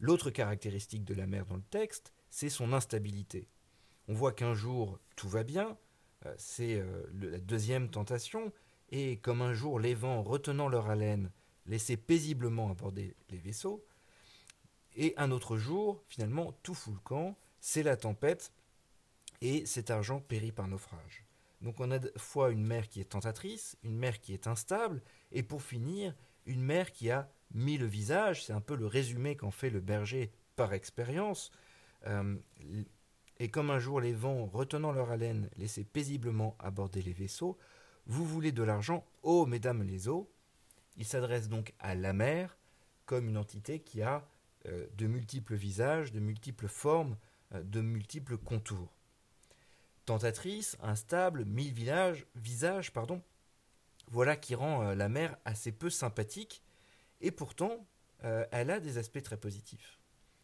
L'autre 0.00 0.30
caractéristique 0.30 1.04
de 1.04 1.14
la 1.14 1.26
mère 1.26 1.46
dans 1.46 1.56
le 1.56 1.62
texte, 1.62 2.12
c'est 2.30 2.48
son 2.48 2.72
instabilité. 2.72 3.48
On 4.08 4.14
voit 4.14 4.32
qu'un 4.32 4.54
jour 4.54 4.98
tout 5.14 5.28
va 5.28 5.44
bien, 5.44 5.76
euh, 6.26 6.34
c'est 6.38 6.82
la 7.12 7.38
deuxième 7.38 7.90
tentation, 7.90 8.52
et 8.90 9.18
comme 9.18 9.42
un 9.42 9.54
jour 9.54 9.78
les 9.78 9.94
vents 9.94 10.22
retenant 10.22 10.68
leur 10.68 10.90
haleine 10.90 11.30
laisser 11.66 11.96
paisiblement 11.96 12.70
aborder 12.70 13.14
les 13.30 13.38
vaisseaux. 13.38 13.84
Et 14.96 15.14
un 15.16 15.30
autre 15.30 15.56
jour, 15.56 16.02
finalement, 16.06 16.52
tout 16.62 16.74
fout 16.74 16.94
le 16.94 17.00
camp, 17.00 17.38
c'est 17.60 17.82
la 17.82 17.96
tempête, 17.96 18.52
et 19.40 19.64
cet 19.66 19.90
argent 19.90 20.20
périt 20.20 20.52
par 20.52 20.68
naufrage. 20.68 21.24
Donc 21.60 21.78
on 21.78 21.90
a 21.90 21.98
fois 22.16 22.50
une 22.50 22.66
mer 22.66 22.88
qui 22.88 23.00
est 23.00 23.10
tentatrice, 23.10 23.76
une 23.82 23.96
mer 23.96 24.20
qui 24.20 24.32
est 24.32 24.46
instable, 24.46 25.02
et 25.30 25.42
pour 25.42 25.62
finir, 25.62 26.14
une 26.46 26.62
mer 26.62 26.92
qui 26.92 27.10
a 27.10 27.30
mis 27.52 27.78
le 27.78 27.86
visage, 27.86 28.44
c'est 28.44 28.52
un 28.52 28.60
peu 28.60 28.76
le 28.76 28.86
résumé 28.86 29.36
qu'en 29.36 29.50
fait 29.50 29.70
le 29.70 29.80
berger 29.80 30.30
par 30.56 30.72
expérience. 30.72 31.50
Euh, 32.06 32.36
et 33.38 33.50
comme 33.50 33.70
un 33.70 33.78
jour 33.78 34.00
les 34.00 34.12
vents, 34.12 34.46
retenant 34.46 34.92
leur 34.92 35.10
haleine, 35.10 35.48
laissaient 35.56 35.84
paisiblement 35.84 36.56
aborder 36.58 37.02
les 37.02 37.12
vaisseaux, 37.12 37.58
vous 38.06 38.24
voulez 38.24 38.52
de 38.52 38.62
l'argent, 38.62 39.06
ô 39.22 39.46
mesdames 39.46 39.82
les 39.82 40.08
eaux, 40.08 40.30
il 40.96 41.04
s'adresse 41.04 41.48
donc 41.48 41.74
à 41.78 41.94
la 41.94 42.12
mer 42.12 42.56
comme 43.06 43.28
une 43.28 43.36
entité 43.36 43.80
qui 43.80 44.02
a 44.02 44.26
euh, 44.66 44.86
de 44.96 45.06
multiples 45.06 45.54
visages, 45.54 46.12
de 46.12 46.20
multiples 46.20 46.68
formes, 46.68 47.16
euh, 47.54 47.62
de 47.62 47.80
multiples 47.80 48.36
contours. 48.36 48.92
Tentatrice, 50.04 50.76
instable, 50.82 51.44
mille 51.44 51.72
villages, 51.72 52.26
visages, 52.34 52.92
pardon, 52.92 53.22
voilà 54.10 54.36
qui 54.36 54.54
rend 54.54 54.92
la 54.94 55.08
mer 55.08 55.36
assez 55.44 55.70
peu 55.70 55.88
sympathique, 55.88 56.62
et 57.20 57.30
pourtant, 57.30 57.86
elle 58.22 58.70
a 58.70 58.80
des 58.80 58.98
aspects 58.98 59.22
très 59.22 59.36
positifs. 59.36 59.98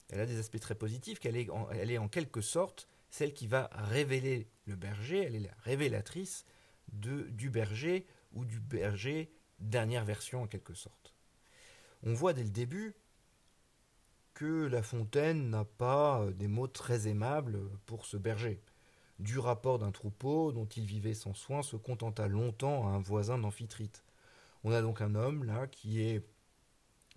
Elle 0.08 0.20
a 0.20 0.26
des 0.26 0.38
aspects 0.38 0.60
très 0.60 0.74
positifs 0.74 1.18
qu'elle 1.18 1.36
est, 1.36 1.48
elle 1.72 1.90
est 1.90 1.98
en 1.98 2.08
quelque 2.08 2.40
sorte 2.40 2.88
celle 3.10 3.34
qui 3.34 3.46
va 3.46 3.70
révéler 3.72 4.48
le 4.66 4.76
berger, 4.76 5.22
elle 5.22 5.34
est 5.34 5.40
la 5.40 5.54
révélatrice 5.62 6.44
du 6.88 7.50
berger 7.50 8.06
ou 8.32 8.44
du 8.44 8.60
berger 8.60 9.30
dernière 9.58 10.04
version 10.04 10.42
en 10.42 10.46
quelque 10.46 10.74
sorte. 10.74 11.14
On 12.02 12.12
voit 12.14 12.32
dès 12.32 12.44
le 12.44 12.50
début 12.50 12.94
que 14.34 14.66
La 14.66 14.82
Fontaine 14.82 15.48
n'a 15.48 15.64
pas 15.64 16.20
euh, 16.20 16.32
des 16.32 16.46
mots 16.46 16.68
très 16.68 17.08
aimables 17.08 17.58
pour 17.86 18.04
ce 18.04 18.18
berger. 18.18 18.60
Du 19.18 19.38
rapport 19.38 19.78
d'un 19.78 19.92
troupeau 19.92 20.52
dont 20.52 20.66
il 20.66 20.84
vivait 20.84 21.14
sans 21.14 21.32
soin 21.32 21.62
se 21.62 21.76
contenta 21.76 22.28
longtemps 22.28 22.86
à 22.86 22.90
un 22.90 22.98
voisin 22.98 23.38
d'Amphitrite. 23.38 24.04
On 24.62 24.72
a 24.72 24.82
donc 24.82 25.00
un 25.00 25.14
homme 25.14 25.44
là 25.44 25.66
qui 25.66 26.02
est 26.02 26.22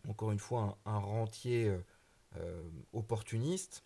encore 0.10 0.32
une 0.32 0.40
fois 0.40 0.78
un, 0.86 0.98
rentier 0.98 1.68
euh, 1.68 1.80
euh, 2.38 2.70
opportuniste. 2.94 3.84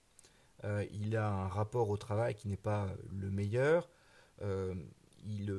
il 0.92 1.18
a 1.18 1.30
un 1.30 1.48
rapport 1.48 1.89
au 1.89 1.98
travail 1.98 2.36
qui 2.36 2.48
n'est 2.48 2.58
pas 2.58 2.88
le 3.12 3.30
meilleur. 3.30 3.89
Euh, 4.42 4.75
il, 5.25 5.53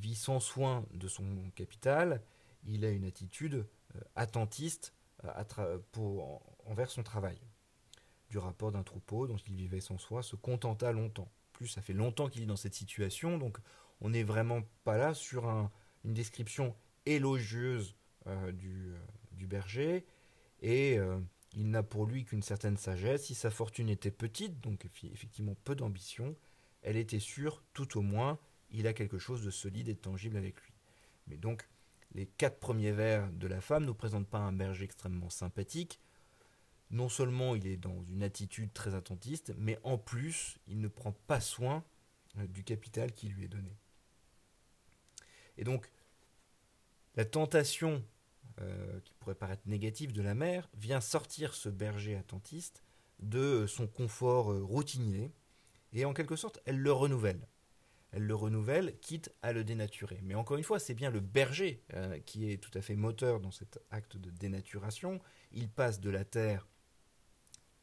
vit 0.00 0.14
sans 0.14 0.40
soin 0.40 0.84
de 0.92 1.06
son 1.08 1.24
capital, 1.54 2.20
il 2.66 2.84
a 2.84 2.90
une 2.90 3.04
attitude 3.04 3.66
euh, 3.94 4.00
attentiste 4.16 4.92
euh, 5.24 5.78
envers 6.64 6.90
son 6.90 7.02
travail. 7.02 7.38
Du 8.28 8.38
rapport 8.38 8.72
d'un 8.72 8.82
troupeau 8.82 9.28
dont 9.28 9.36
il 9.36 9.54
vivait 9.54 9.80
sans 9.80 9.98
soin 9.98 10.22
se 10.22 10.34
contenta 10.34 10.90
longtemps. 10.90 11.30
Plus 11.52 11.68
ça 11.68 11.82
fait 11.82 11.92
longtemps 11.92 12.28
qu'il 12.28 12.42
est 12.42 12.46
dans 12.46 12.56
cette 12.56 12.74
situation, 12.74 13.38
donc 13.38 13.58
on 14.00 14.10
n'est 14.10 14.24
vraiment 14.24 14.62
pas 14.84 14.96
là 14.96 15.14
sur 15.14 15.48
une 16.04 16.12
description 16.12 16.74
élogieuse 17.06 17.94
du, 18.52 18.92
berger, 19.44 20.06
et 20.62 20.98
il 21.52 21.70
n'a 21.70 21.82
pour 21.82 22.06
lui 22.06 22.24
qu'une 22.24 22.42
certaine 22.42 22.76
sagesse. 22.76 23.24
Si 23.24 23.34
sa 23.34 23.50
fortune 23.50 23.90
était 23.90 24.10
petite, 24.10 24.60
donc 24.60 24.86
effectivement 25.04 25.56
peu 25.64 25.74
d'ambition, 25.74 26.34
elle 26.82 26.96
était 26.96 27.18
sûre, 27.18 27.62
tout 27.74 27.98
au 27.98 28.02
moins, 28.02 28.38
il 28.70 28.86
a 28.86 28.92
quelque 28.92 29.18
chose 29.18 29.44
de 29.44 29.50
solide 29.50 29.88
et 29.88 29.94
de 29.94 29.98
tangible 29.98 30.36
avec 30.36 30.60
lui. 30.60 30.72
Mais 31.26 31.36
donc, 31.36 31.68
les 32.12 32.26
quatre 32.26 32.58
premiers 32.58 32.92
vers 32.92 33.30
de 33.32 33.46
la 33.46 33.60
femme 33.60 33.84
ne 33.84 33.92
présentent 33.92 34.28
pas 34.28 34.38
un 34.38 34.52
berger 34.52 34.84
extrêmement 34.84 35.30
sympathique. 35.30 36.00
Non 36.90 37.08
seulement 37.08 37.56
il 37.56 37.66
est 37.66 37.76
dans 37.76 38.04
une 38.04 38.22
attitude 38.22 38.72
très 38.72 38.94
attentiste, 38.94 39.52
mais 39.58 39.78
en 39.82 39.98
plus, 39.98 40.58
il 40.68 40.80
ne 40.80 40.88
prend 40.88 41.12
pas 41.12 41.40
soin 41.40 41.84
euh, 42.38 42.46
du 42.46 42.62
capital 42.62 43.12
qui 43.12 43.28
lui 43.28 43.44
est 43.44 43.48
donné. 43.48 43.76
Et 45.58 45.64
donc, 45.64 45.90
la 47.16 47.24
tentation 47.24 48.04
euh, 48.60 49.00
qui 49.04 49.12
pourrait 49.14 49.34
paraître 49.34 49.62
négative 49.66 50.12
de 50.12 50.22
la 50.22 50.34
mère 50.34 50.68
vient 50.74 51.02
sortir 51.02 51.54
ce 51.54 51.68
berger 51.68 52.16
attentiste 52.16 52.82
de 53.18 53.66
son 53.66 53.86
confort 53.86 54.50
euh, 54.50 54.62
routinier, 54.62 55.30
et 55.92 56.04
en 56.04 56.14
quelque 56.14 56.36
sorte, 56.36 56.60
elle 56.64 56.78
le 56.78 56.92
renouvelle 56.92 57.46
elle 58.12 58.22
le 58.22 58.34
renouvelle, 58.34 58.98
quitte 59.00 59.30
à 59.42 59.52
le 59.52 59.62
dénaturer. 59.62 60.20
Mais 60.22 60.34
encore 60.34 60.56
une 60.56 60.64
fois, 60.64 60.78
c'est 60.78 60.94
bien 60.94 61.10
le 61.10 61.20
berger 61.20 61.82
euh, 61.92 62.18
qui 62.20 62.50
est 62.50 62.56
tout 62.56 62.70
à 62.72 62.80
fait 62.80 62.94
moteur 62.94 63.40
dans 63.40 63.50
cet 63.50 63.78
acte 63.90 64.16
de 64.16 64.30
dénaturation. 64.30 65.20
Il 65.52 65.68
passe 65.68 66.00
de 66.00 66.08
la 66.08 66.24
terre 66.24 66.66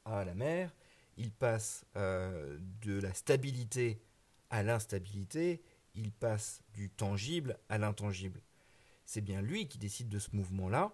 à 0.06 0.26
la 0.26 0.34
mer, 0.34 0.74
il 1.18 1.32
passe 1.32 1.86
de 1.96 3.00
la 3.00 3.14
stabilité 3.14 4.02
à 4.50 4.64
l'instabilité, 4.64 5.62
il 5.94 6.12
passe 6.12 6.64
du 6.74 6.90
tangible 6.90 7.60
à 7.70 7.78
l'intangible. 7.78 8.42
C'est 9.06 9.22
bien 9.22 9.42
lui 9.42 9.68
qui 9.68 9.78
décide 9.78 10.10
de 10.10 10.20
ce 10.20 10.36
mouvement-là, 10.36 10.94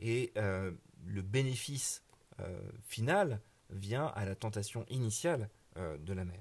et 0.00 0.32
euh, 0.36 0.72
le 1.06 1.22
bénéfice 1.22 2.02
final 2.84 3.40
vient 3.70 4.06
à 4.06 4.24
la 4.24 4.36
tentation 4.36 4.86
initiale 4.90 5.50
de 5.74 6.12
la 6.12 6.24
mer. 6.24 6.40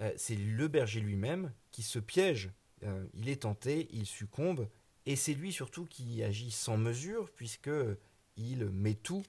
Euh, 0.00 0.12
c'est 0.16 0.36
le 0.36 0.68
berger 0.68 1.00
lui-même 1.00 1.52
qui 1.70 1.82
se 1.82 1.98
piège. 1.98 2.50
Euh, 2.82 3.06
il 3.14 3.28
est 3.28 3.42
tenté, 3.42 3.88
il 3.92 4.06
succombe, 4.06 4.68
et 5.06 5.16
c'est 5.16 5.34
lui 5.34 5.52
surtout 5.52 5.86
qui 5.86 6.22
agit 6.22 6.50
sans 6.50 6.76
mesure, 6.76 7.30
puisque 7.32 7.70
il 8.36 8.66
met 8.66 8.94
tout 8.94 9.22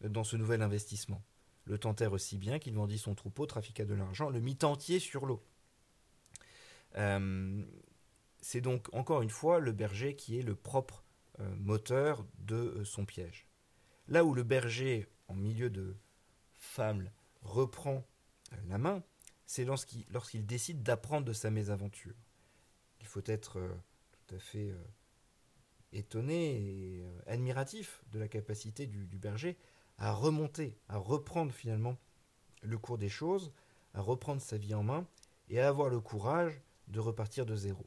dans 0.00 0.24
ce 0.24 0.36
nouvel 0.36 0.62
investissement. 0.62 1.22
Le 1.64 1.78
tentèrent 1.78 2.12
aussi 2.12 2.38
bien 2.38 2.58
qu'il 2.58 2.74
vendit 2.74 2.98
son 2.98 3.14
troupeau, 3.14 3.46
trafiqua 3.46 3.84
de 3.84 3.94
l'argent, 3.94 4.30
le 4.30 4.40
mit 4.40 4.58
entier 4.62 4.98
sur 5.00 5.26
l'eau. 5.26 5.42
Euh, 8.44 8.50
c'est 8.50 8.60
donc 8.60 8.92
encore 8.92 9.22
une 9.22 9.30
fois 9.30 9.58
le 9.58 9.72
berger 9.72 10.14
qui 10.16 10.38
est 10.38 10.42
le 10.42 10.54
propre 10.54 11.04
moteur 11.58 12.24
de 12.38 12.84
son 12.84 13.04
piège. 13.04 13.48
Là 14.06 14.24
où 14.24 14.34
le 14.34 14.44
berger, 14.44 15.08
en 15.26 15.34
milieu 15.34 15.68
de 15.68 15.96
fable, 16.54 17.12
reprend 17.42 18.04
la 18.68 18.78
main, 18.78 19.02
c'est 19.46 19.64
lorsqu'il 19.64 20.46
décide 20.46 20.82
d'apprendre 20.82 21.26
de 21.26 21.32
sa 21.32 21.50
mésaventure. 21.50 22.14
Il 23.00 23.06
faut 23.06 23.22
être 23.26 23.58
euh, 23.58 23.74
tout 24.12 24.34
à 24.34 24.38
fait 24.38 24.70
euh, 24.70 24.84
étonné 25.92 26.56
et 26.56 27.02
euh, 27.02 27.18
admiratif 27.26 28.02
de 28.12 28.18
la 28.18 28.28
capacité 28.28 28.86
du, 28.86 29.18
berger 29.18 29.58
à 29.98 30.12
remonter, 30.12 30.78
à 30.88 30.96
reprendre 30.96 31.52
finalement 31.52 31.96
le 32.62 32.78
cours 32.78 32.98
des 32.98 33.08
choses, 33.08 33.52
à 33.92 34.00
reprendre 34.00 34.40
sa 34.40 34.56
vie 34.56 34.74
en 34.74 34.82
main 34.82 35.06
et 35.48 35.60
à 35.60 35.68
avoir 35.68 35.88
le 35.88 36.00
courage 36.00 36.60
de 36.88 36.98
repartir 36.98 37.46
de 37.46 37.54
zéro. 37.54 37.86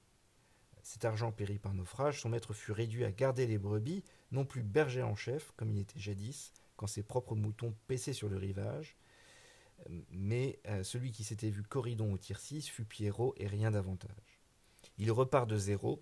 Cet 0.88 1.04
argent 1.04 1.34
périt 1.34 1.60
par 1.60 1.74
naufrage, 1.74 2.22
son 2.22 2.30
maître 2.30 2.54
fut 2.54 2.72
réduit 2.72 3.04
à 3.04 3.12
garder 3.12 3.46
les 3.46 3.58
brebis, 3.58 4.06
non 4.32 4.46
plus 4.46 4.64
berger 4.64 5.04
en 5.04 5.18
chef, 5.18 5.52
comme 5.58 5.70
il 5.70 5.80
était 5.80 6.00
jadis, 6.00 6.54
quand 6.78 6.88
ses 6.88 7.04
propres 7.04 7.36
moutons 7.36 7.76
paissaient 7.88 8.14
sur 8.14 8.30
le 8.30 8.38
rivage, 8.38 8.96
mais 10.12 10.62
euh, 10.66 10.84
celui 10.84 11.12
qui 11.12 11.26
s'était 11.26 11.50
vu 11.50 11.62
Corridon 11.62 12.14
au 12.14 12.18
tir 12.18 12.40
6 12.40 12.70
fut 12.70 12.86
Pierrot 12.86 13.34
et 13.36 13.48
rien 13.48 13.70
davantage. 13.70 14.40
Il 14.98 15.12
repart 15.12 15.50
de 15.50 15.58
zéro, 15.58 16.02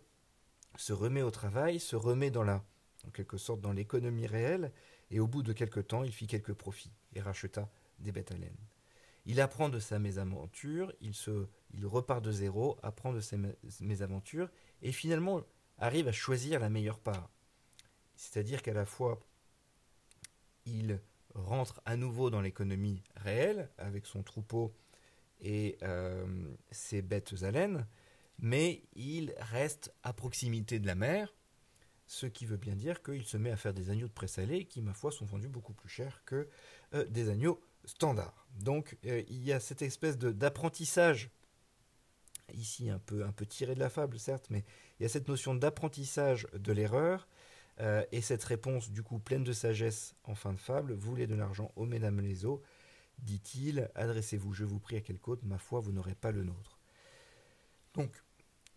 se 0.77 0.94
remet 0.94 1.24
au 1.24 1.32
travail, 1.32 1.80
se 1.80 1.96
remet 1.96 2.30
dans 2.30 2.44
la, 2.44 2.63
en 3.08 3.10
quelque 3.10 3.38
sorte 3.38 3.62
dans 3.62 3.74
l'économie 3.74 4.27
réelle, 4.27 4.72
et 5.10 5.20
au 5.20 5.25
bout 5.25 5.42
de 5.42 5.51
quelque 5.51 5.80
temps, 5.80 6.04
il 6.04 6.12
fit 6.12 6.27
quelques 6.27 6.54
profits 6.54 6.94
et 7.15 7.22
racheta 7.22 7.72
des 7.98 8.12
bêtes 8.12 8.32
à 8.32 8.38
laine. 8.38 8.56
Il 9.25 9.42
apprend 9.42 9.70
de 9.70 9.80
sa 9.80 9.98
mésaventure, 9.98 10.94
il, 11.01 11.15
se, 11.15 11.48
il 11.74 11.88
repart 11.88 12.24
de 12.24 12.32
zéro, 12.32 12.77
apprend 12.84 13.13
de 13.13 13.20
ses 13.20 13.39
mésaventures, 13.82 14.51
et 14.82 14.91
finalement 14.91 15.41
arrive 15.77 16.08
à 16.08 16.12
choisir 16.12 16.60
la 16.60 16.70
meilleure 16.70 17.00
part. 17.00 17.29
C'est-à-dire 18.15 18.62
qu'à 18.62 18.74
la 18.74 18.86
fois, 18.86 19.20
il 20.65 21.00
rentre 21.34 21.82
à 21.86 21.98
nouveau 21.98 22.29
dans 22.29 22.41
l'économie 22.41 23.03
réelle 23.17 23.70
avec 23.77 24.05
son 24.05 24.24
troupeau 24.24 24.74
et 25.41 25.77
ses 26.72 27.01
bêtes 27.01 27.34
à 27.44 27.51
laine, 27.51 27.88
mais 28.39 28.84
il 28.96 29.34
reste 29.38 29.94
à 30.03 30.13
proximité 30.13 30.79
de 30.79 30.88
la 30.88 30.96
mer, 30.96 31.36
ce 32.08 32.25
qui 32.25 32.46
veut 32.46 32.58
bien 32.58 32.75
dire 32.75 33.01
qu'il 33.03 33.25
se 33.25 33.38
met 33.38 33.51
à 33.51 33.58
faire 33.58 33.74
des 33.74 33.89
agneaux 33.89 34.08
de 34.08 34.13
présalé 34.13 34.65
qui, 34.65 34.82
ma 34.82 34.94
foi, 34.94 35.12
sont 35.12 35.25
vendus 35.25 35.50
beaucoup 35.50 35.74
plus 35.74 35.89
cher 35.89 36.22
que 36.25 36.48
des 37.10 37.29
agneaux 37.29 37.62
standards. 37.84 38.48
Donc 38.60 38.98
il 39.03 39.44
y 39.44 39.51
a 39.51 39.60
cette 39.60 39.82
espèce 39.82 40.17
d'apprentissage 40.17 41.29
ici 42.54 42.90
un 42.90 43.00
peu, 43.00 43.25
un 43.25 43.32
peu 43.32 43.46
tiré 43.46 43.75
de 43.75 43.80
la 43.80 43.90
fable, 43.90 44.20
certes, 44.20 44.48
mais 44.50 44.64
il 45.00 45.04
y 45.04 45.06
a 45.06 45.10
cette 45.10 45.28
notion 45.28 45.56
d'apprentissage 45.56 46.48
de 46.54 46.72
l'erreur, 46.72 47.28
euh, 47.82 48.04
et 48.12 48.22
cette 48.22 48.44
réponse, 48.44 48.90
du 48.90 49.04
coup, 49.04 49.20
pleine 49.20 49.44
de 49.44 49.54
sagesse 49.54 50.16
en 50.24 50.36
fin 50.36 50.54
de 50.54 50.60
fable, 50.60 50.94
voulez 50.94 51.28
de 51.28 51.36
l'argent 51.36 51.72
aux 51.75 51.86
mesdames 51.86 52.22
les 52.22 52.46
eaux, 52.46 52.62
dit-il, 53.20 53.90
adressez-vous, 53.96 54.54
je 54.54 54.64
vous 54.64 54.80
prie 54.80 54.98
à 54.98 55.02
quelque 55.02 55.30
autre, 55.30 55.46
ma 55.46 55.58
foi, 55.58 55.80
vous 55.80 55.92
n'aurez 55.92 56.16
pas 56.16 56.32
le 56.32 56.44
nôtre. 56.44 56.80
Donc, 57.94 58.24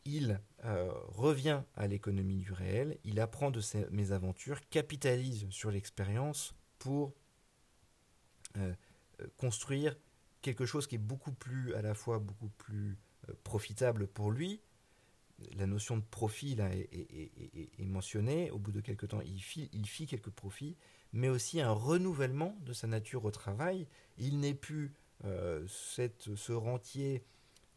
il 0.05 0.41
euh, 0.65 0.91
revient 1.09 1.63
à 1.77 1.87
l'économie 1.87 2.39
du 2.39 2.53
réel, 2.53 2.99
il 3.05 3.21
apprend 3.21 3.51
de 3.51 3.61
ses 3.61 3.87
mésaventures, 3.91 4.69
capitalise 4.69 5.47
sur 5.51 5.71
l'expérience 5.71 6.55
pour 6.79 7.15
euh, 8.57 8.75
construire 9.37 9.97
quelque 10.41 10.67
chose 10.67 10.87
qui 10.87 10.95
est 10.95 10.99
beaucoup 10.99 11.33
plus, 11.33 11.75
à 11.75 11.83
la 11.83 11.95
fois 11.95 12.19
beaucoup 12.19 12.49
plus 12.49 12.97
profitable 13.45 14.07
pour 14.07 14.31
lui. 14.31 14.61
La 15.57 15.67
notion 15.67 15.97
de 15.97 16.03
profit 16.03 16.57
là, 16.57 16.69
est, 16.73 17.85
mentionnée. 17.85 18.51
Au 18.51 18.59
bout 18.59 18.73
de 18.73 18.81
quelques 18.81 19.09
temps, 19.09 19.21
il 19.21 19.41
fit, 19.41 20.07
quelques 20.07 20.31
profits, 20.31 20.77
mais 21.13 21.29
aussi 21.29 21.61
un 21.61 21.71
renouvellement 21.71 22.57
de 22.63 22.73
sa 22.73 22.89
nature 22.89 23.25
au 23.25 23.31
travail. 23.31 23.87
Il 24.19 24.41
n'est 24.41 24.55
plus 24.55 24.95
euh, 25.25 25.65
ce 25.69 26.53
rentier 26.53 27.25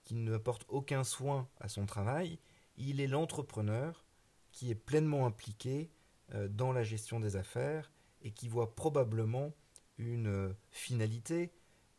qui 0.04 0.16
ne 0.16 0.34
apporte 0.34 0.66
aucun 0.70 1.04
soin 1.04 1.48
à 1.60 1.70
son 1.70 1.86
travail. 1.86 2.40
Il 2.78 3.00
est 3.00 3.08
l'entrepreneur 3.08 4.06
qui 4.52 4.72
est 4.72 4.76
pleinement 4.76 5.28
impliqué 5.28 5.92
euh, 6.34 6.48
dans 6.48 6.74
la 6.74 6.84
gestion 6.84 7.20
des 7.20 7.36
affaires 7.36 7.92
et 8.24 8.32
qui 8.32 8.48
voit 8.48 8.76
probablement 8.76 9.54
une 10.00 10.28
euh, 10.28 10.54
finalité, 10.72 11.52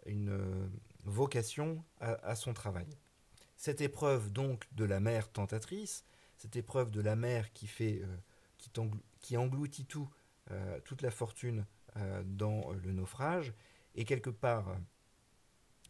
une 0.06 0.68
vocation 1.04 1.85
à 2.00 2.35
son 2.35 2.52
travail. 2.52 2.88
Cette 3.62 3.81
épreuve 3.81 4.33
donc 4.33 4.66
de 4.75 4.85
la 4.85 4.99
mer 4.99 5.31
tentatrice, 5.31 6.04
cette 6.37 6.57
épreuve 6.57 6.90
de 6.90 7.00
la 7.00 7.14
mer 7.14 7.52
qui 7.52 7.69
fait, 7.69 8.02
euh, 8.02 9.37
engloutit 9.37 9.85
tout, 9.85 10.11
euh, 10.50 10.81
toute 10.85 11.00
la 11.00 11.12
fortune 11.12 11.64
euh, 11.97 12.25
dans 12.26 12.73
le 12.73 12.90
naufrage, 12.90 13.54
est 13.95 14.04
quelque 14.04 14.31
part 14.31 14.76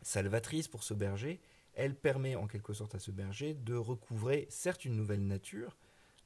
salvatrice 0.02 0.68
pour 0.68 0.82
ce 0.84 0.92
berger. 0.92 1.40
Elle 1.72 1.94
permet 1.94 2.36
en 2.36 2.46
quelque 2.46 2.74
sorte 2.74 2.94
à 2.94 2.98
ce 2.98 3.10
berger 3.10 3.54
de 3.54 3.74
recouvrer 3.74 4.46
certes 4.50 4.84
une 4.84 4.94
nouvelle 4.94 5.26
nature, 5.26 5.78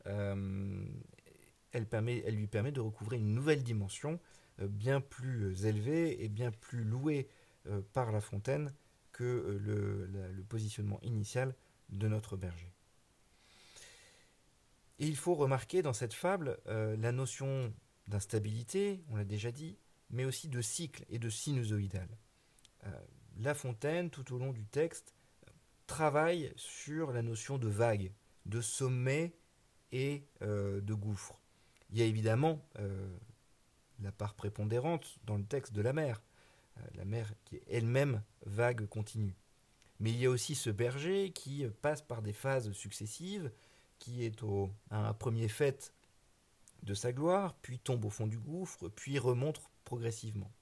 elle 0.04 1.86
lui 2.34 2.48
permet 2.48 2.72
de 2.72 2.80
recouvrer 2.80 3.18
une 3.18 3.34
nouvelle 3.34 3.62
dimension 3.62 4.18
bien 4.58 5.00
plus 5.00 5.64
élevée 5.64 6.24
et 6.24 6.28
bien 6.28 6.50
plus 6.50 6.82
louée 6.82 7.28
par 7.92 8.10
La 8.10 8.20
Fontaine 8.20 8.72
que 9.16 9.25
euh, 9.25 10.30
le, 10.35 10.42
positionnement 10.42 11.00
initial 11.00 11.54
de 11.88 12.06
notre 12.06 12.37
berger. 12.37 12.70
Et 14.99 15.06
il 15.06 15.16
faut 15.16 15.35
remarquer 15.35 15.80
dans 15.80 15.94
cette 15.94 16.12
fable 16.12 16.58
euh, 16.66 16.96
la 16.99 17.12
notion 17.12 17.73
d'instabilité, 18.08 19.02
on 19.08 19.16
l'a 19.16 19.25
déjà 19.25 19.50
dit, 19.52 19.78
mais 20.11 20.26
aussi 20.26 20.49
de 20.49 20.61
cycle 20.61 21.06
et 21.08 21.18
de 21.18 21.30
sinusoïdal. 21.30 22.08
Euh, 22.85 22.90
la 23.38 23.54
Fontaine, 23.54 24.11
tout 24.11 24.35
au 24.35 24.38
long 24.38 24.52
du 24.52 24.66
texte, 24.66 25.14
travaille 25.87 26.52
sur 26.56 27.10
la 27.10 27.23
notion 27.23 27.56
de 27.56 27.69
vague, 27.69 28.12
de 28.45 28.60
sommet 28.60 29.32
et 29.93 30.25
de 30.43 30.95
gouffre. 30.95 31.40
Il 31.90 31.99
y 31.99 32.02
a 32.02 32.06
évidemment 32.06 32.60
la 34.00 34.10
part 34.10 34.34
prépondérante 34.34 35.19
dans 35.25 35.36
le 35.36 35.45
texte 35.45 35.73
de 35.73 35.80
la 35.80 35.93
mer, 35.93 36.23
la 36.95 37.04
mer 37.04 37.32
qui 37.45 37.56
est 37.56 37.65
elle-même 37.69 38.23
vague 38.45 38.86
continue. 38.86 39.36
Mais 40.00 40.10
il 40.10 40.19
y 40.19 40.26
a 40.26 40.30
aussi 40.30 40.54
ce 40.54 40.71
berger 40.71 41.30
qui 41.30 41.67
passe 41.82 42.02
par 42.02 42.23
des 42.23 42.32
phases 42.32 42.73
successives, 42.73 43.50
qui 43.99 44.25
est 44.25 44.43
au, 44.43 44.71
à 44.91 45.08
un 45.08 45.15
premier 45.15 45.49
fait 45.49 45.93
de 46.82 46.95
sa 46.95 47.12
gloire, 47.12 47.54
puis 47.62 47.78
tombe 47.78 48.04
au 48.04 48.10
fond 48.10 48.26
du 48.26 48.39
gouffre, 48.39 48.89
puis 48.89 49.19
remonte 49.19 49.60
progressivement. 49.84 50.52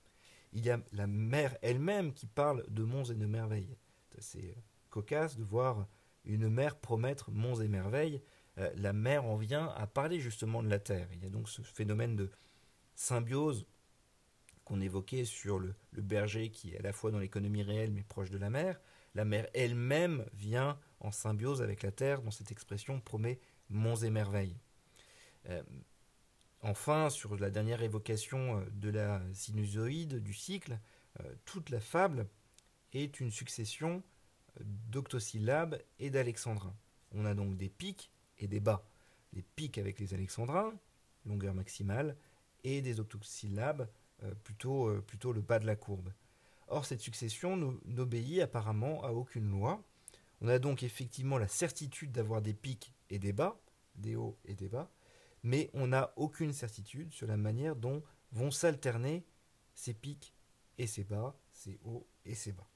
Il 0.53 0.64
y 0.64 0.70
a 0.70 0.81
la 0.92 1.07
mer 1.07 1.57
elle-même 1.62 2.12
qui 2.12 2.27
parle 2.27 2.64
de 2.68 2.85
monts 2.85 3.05
et 3.05 3.14
de 3.14 3.27
merveilles. 3.27 3.77
C'est 4.18 4.44
euh, 4.44 4.62
cocasse 4.90 5.37
de 5.37 5.42
voir 5.42 5.88
une 6.24 6.48
mer 6.48 6.77
promettre 6.77 7.33
monts 7.33 7.61
et 7.61 7.68
merveilles. 7.68 8.22
Euh, 8.59 8.70
la 8.77 8.92
mer 8.92 9.24
en 9.24 9.37
vient 9.37 9.68
à 9.77 9.88
parler 9.88 10.20
justement 10.20 10.62
de 10.62 10.68
la 10.68 10.79
terre. 10.79 11.09
Il 11.12 11.22
y 11.22 11.27
a 11.27 11.31
donc 11.31 11.48
ce 11.48 11.62
phénomène 11.62 12.14
de 12.14 12.31
symbiose 12.94 13.66
qu'on 14.64 14.81
évoquait 14.81 15.24
sur 15.24 15.59
le, 15.59 15.74
berger 15.92 16.50
qui 16.50 16.72
est 16.72 16.79
à 16.79 16.83
la 16.83 16.92
fois 16.92 17.11
dans 17.11 17.18
l'économie 17.18 17.62
réelle 17.62 17.92
mais 17.92 18.03
proche 18.03 18.31
de 18.31 18.38
la 18.38 18.50
mer, 18.50 18.81
la 19.14 19.24
mer 19.24 19.48
elle-même 19.55 20.24
vient 20.33 20.79
en 21.00 21.12
symbiose 21.12 21.62
avec 21.62 21.83
la 21.83 21.92
terre 21.92 22.22
dont 22.22 22.31
cette 22.31 22.50
expression 22.50 23.00
promet 23.00 23.38
monts 23.70 23.96
et 23.96 24.11
merveilles. 24.11 24.57
Euh, 25.48 25.62
enfin, 26.62 27.11
sur 27.11 27.37
la 27.37 27.50
dernière 27.50 27.83
évocation 27.83 28.59
euh, 28.59 28.64
de 28.72 28.90
la 28.90 29.20
sinusoïde 29.33 30.22
du 30.22 30.35
cycle, 30.35 30.79
euh, 31.20 31.35
toute 31.44 31.70
la 31.70 31.81
fable 31.81 32.27
est 32.92 33.20
une 33.20 33.31
succession 33.31 34.03
d'octosyllabes 34.90 35.81
et 35.98 36.11
d'alexandrins. 36.11 36.74
On 37.12 37.24
a 37.24 37.35
donc 37.35 37.57
des 37.57 37.68
pics 37.68 38.11
et 38.38 38.48
des 38.48 38.61
bas. 38.61 38.87
Les 39.33 39.42
pics 39.42 39.79
avec 39.79 39.98
les 39.98 40.14
alexandrins, 40.14 40.72
longueur 41.27 41.55
maximale, 41.55 42.16
et 42.62 42.81
des 42.81 43.00
octosyllabes 43.00 43.88
plutôt, 44.44 44.88
euh, 44.88 45.00
plutôt 45.00 45.33
le 45.33 45.40
bas 45.40 45.59
de 45.59 45.66
la 45.66 45.77
courbe. 45.77 46.12
Or, 46.68 46.85
cette 46.85 47.00
succession 47.00 47.57
n'obéit 47.85 48.40
apparemment 48.40 49.05
à 49.05 49.11
aucune 49.12 49.50
loi. 49.50 49.83
On 50.40 50.48
a 50.48 50.59
donc 50.59 50.83
effectivement 50.83 51.38
la 51.38 51.48
certitude 51.48 52.12
d'avoir 52.12 52.42
des 52.42 52.55
pics 52.55 52.92
et 53.11 53.18
des 53.18 53.33
bas, 53.33 53.61
des 53.96 54.16
hauts 54.16 54.38
et 54.44 54.55
des 54.55 54.68
bas, 54.68 54.90
mais 55.42 55.70
on 55.74 55.88
n'a 55.88 56.12
aucune 56.16 56.53
certitude 56.53 57.12
sur 57.12 57.27
la 57.27 57.37
manière 57.37 57.77
dont 57.77 58.03
vont 58.33 58.50
s'alterner 58.50 59.24
ces 59.74 59.94
pics 59.94 60.35
et 60.79 60.87
ces 60.87 61.05
bas, 61.05 61.37
ces 61.53 61.79
hauts 61.85 62.07
et 62.24 62.35
ces 62.35 62.53
bas. 62.53 62.68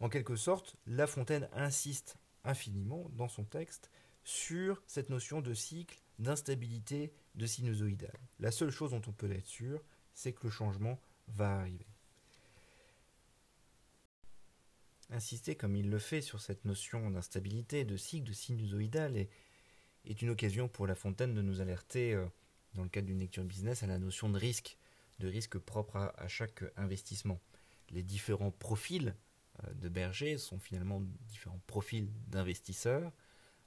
En 0.00 0.08
quelque 0.08 0.36
sorte, 0.36 0.76
La 0.86 1.06
Fontaine 1.06 1.48
insiste 1.52 2.16
infiniment 2.44 3.08
dans 3.14 3.28
son 3.28 3.44
texte 3.44 3.90
sur 4.24 4.82
cette 4.86 5.08
notion 5.08 5.40
de 5.40 5.54
cycle, 5.54 6.00
d'instabilité, 6.18 7.12
de 7.34 7.46
sinusoïdal. 7.46 8.12
La 8.40 8.50
seule 8.50 8.70
chose 8.70 8.90
dont 8.90 9.02
on 9.06 9.12
peut 9.12 9.30
être 9.30 9.46
sûr, 9.46 9.82
c'est 10.16 10.32
que 10.32 10.44
le 10.44 10.50
changement 10.50 10.98
va 11.28 11.60
arriver. 11.60 11.86
Insister 15.10 15.54
comme 15.54 15.76
il 15.76 15.88
le 15.88 15.98
fait 15.98 16.22
sur 16.22 16.40
cette 16.40 16.64
notion 16.64 17.10
d'instabilité, 17.10 17.84
de 17.84 17.96
cycle, 17.96 18.26
de 18.26 18.32
sinusoïdal 18.32 19.16
est, 20.04 20.22
une 20.22 20.30
occasion 20.30 20.68
pour 20.68 20.86
La 20.86 20.94
Fontaine 20.94 21.34
de 21.34 21.42
nous 21.42 21.60
alerter, 21.60 22.14
euh, 22.14 22.26
dans 22.74 22.82
le 22.82 22.88
cadre 22.88 23.06
d'une 23.06 23.20
lecture 23.20 23.44
business, 23.44 23.82
à 23.82 23.86
la 23.86 23.98
notion 23.98 24.28
de 24.28 24.38
risque, 24.38 24.78
de 25.20 25.28
risque 25.28 25.58
propre 25.58 25.96
à, 26.16 26.28
chaque 26.28 26.64
investissement. 26.76 27.38
Les 27.90 28.02
différents 28.02 28.50
profils 28.50 29.14
euh, 29.64 29.74
de 29.74 29.88
berger 29.88 30.38
sont 30.38 30.58
finalement 30.58 31.02
différents 31.28 31.60
profils 31.66 32.08
d'investisseurs. 32.28 33.12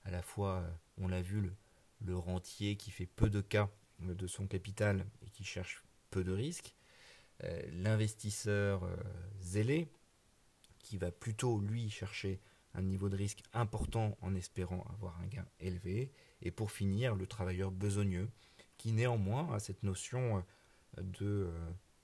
À 0.04 0.12
la 0.12 0.24
fois, 0.24 0.62
euh, 0.62 0.72
on 0.98 1.08
l'a 1.08 1.22
vu, 1.22 1.52
le 2.02 2.18
rentier 2.18 2.76
qui 2.76 2.92
fait 2.92 3.06
peu 3.06 3.30
de 3.30 3.42
cas 3.42 3.70
de 4.00 4.28
son 4.28 4.48
capital 4.48 5.06
et 5.22 5.30
qui 5.30 5.44
cherche 5.44 5.84
peu 6.10 6.24
de 6.24 6.32
risques. 6.32 6.76
Euh, 7.44 7.62
l'investisseur 7.72 8.84
euh, 8.84 8.96
zélé, 9.42 9.88
qui 10.80 10.98
va 10.98 11.12
plutôt, 11.12 11.60
lui, 11.60 11.90
chercher 11.90 12.42
un 12.74 12.82
niveau 12.82 13.10
de 13.10 13.16
risque 13.16 13.44
important 13.54 14.18
en 14.22 14.36
espérant 14.36 14.86
avoir 14.94 15.20
un 15.22 15.28
gain 15.28 15.46
élevé. 15.60 16.12
Et 16.42 16.52
pour 16.52 16.72
finir, 16.72 17.16
le 17.16 17.28
travailleur 17.28 17.72
besogneux, 17.72 18.30
qui 18.78 18.92
néanmoins 18.92 19.54
a 19.54 19.60
cette 19.60 19.84
notion 19.84 20.44
euh, 21.22 21.52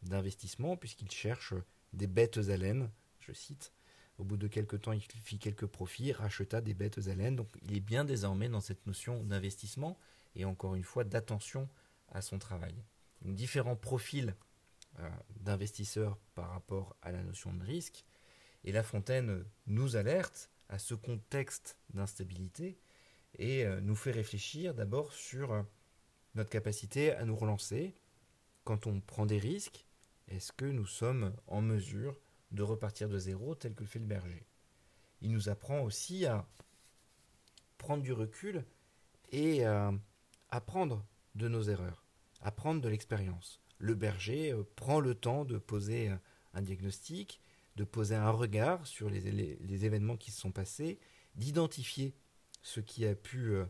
d'investissement, 0.03 0.77
puisqu'il 0.77 1.11
cherche 1.11 1.53
des 1.93 2.07
bêtes 2.07 2.37
à 2.37 2.57
laine, 2.57 2.89
je 3.19 3.33
cite. 3.33 3.73
Au 4.17 4.23
bout 4.23 4.37
de 4.37 4.47
quelques 4.47 4.81
temps, 4.81 4.93
il 4.93 5.01
fit 5.01 5.39
quelques 5.39 5.65
profits, 5.65 6.13
racheta 6.13 6.61
des 6.61 6.73
bêtes 6.73 7.07
à 7.07 7.15
laine. 7.15 7.35
Donc 7.35 7.49
il 7.63 7.75
est 7.75 7.81
bien 7.81 8.05
désormais 8.05 8.47
dans 8.47 8.61
cette 8.61 8.85
notion 8.87 9.23
d'investissement 9.23 9.97
et 10.35 10.45
encore 10.45 10.75
une 10.75 10.83
fois 10.83 11.03
d'attention 11.03 11.67
à 12.09 12.21
son 12.21 12.39
travail 12.39 12.75
différents 13.33 13.75
profils 13.75 14.35
euh, 14.99 15.09
d'investisseurs 15.39 16.17
par 16.35 16.49
rapport 16.49 16.95
à 17.01 17.11
la 17.11 17.23
notion 17.23 17.53
de 17.53 17.63
risque. 17.63 18.05
Et 18.63 18.71
La 18.71 18.83
Fontaine 18.83 19.45
nous 19.67 19.95
alerte 19.95 20.49
à 20.69 20.79
ce 20.79 20.95
contexte 20.95 21.77
d'instabilité 21.93 22.79
et 23.37 23.65
euh, 23.65 23.81
nous 23.81 23.95
fait 23.95 24.11
réfléchir 24.11 24.73
d'abord 24.73 25.11
sur 25.11 25.51
euh, 25.51 25.63
notre 26.35 26.49
capacité 26.49 27.11
à 27.11 27.25
nous 27.25 27.35
relancer 27.35 27.95
quand 28.63 28.87
on 28.87 29.01
prend 29.01 29.25
des 29.25 29.37
risques. 29.37 29.85
Est-ce 30.27 30.51
que 30.51 30.65
nous 30.65 30.85
sommes 30.85 31.35
en 31.47 31.61
mesure 31.61 32.19
de 32.51 32.63
repartir 32.63 33.09
de 33.09 33.19
zéro 33.19 33.55
tel 33.55 33.75
que 33.75 33.83
le 33.83 33.89
fait 33.89 33.99
le 33.99 34.05
berger? 34.05 34.45
Il 35.21 35.31
nous 35.31 35.49
apprend 35.49 35.81
aussi 35.81 36.25
à 36.25 36.47
prendre 37.77 38.03
du 38.03 38.13
recul 38.13 38.65
et 39.31 39.65
à 39.65 39.93
apprendre 40.49 41.05
de 41.35 41.47
nos 41.47 41.63
erreurs, 41.63 42.04
apprendre 42.45 42.79
de 42.79 42.87
l'expérience. 42.87 43.59
Le 43.79 43.95
berger 43.95 44.51
euh, 44.53 44.63
prend 44.75 44.99
le 44.99 45.15
temps 45.15 45.43
de 45.43 45.57
poser 45.57 46.11
un 46.53 46.61
diagnostic, 46.61 47.41
de 47.75 47.83
poser 47.83 48.15
un 48.15 48.29
regard 48.29 48.85
sur 48.87 49.09
les, 49.09 49.85
événements 49.85 50.15
qui 50.15 50.31
se 50.31 50.39
sont 50.39 50.51
passés, 50.51 50.99
d'identifier 51.35 52.15
ce 52.61 52.79
qui 52.79 53.05
a 53.05 53.15
pu 53.15 53.49
euh, 53.49 53.65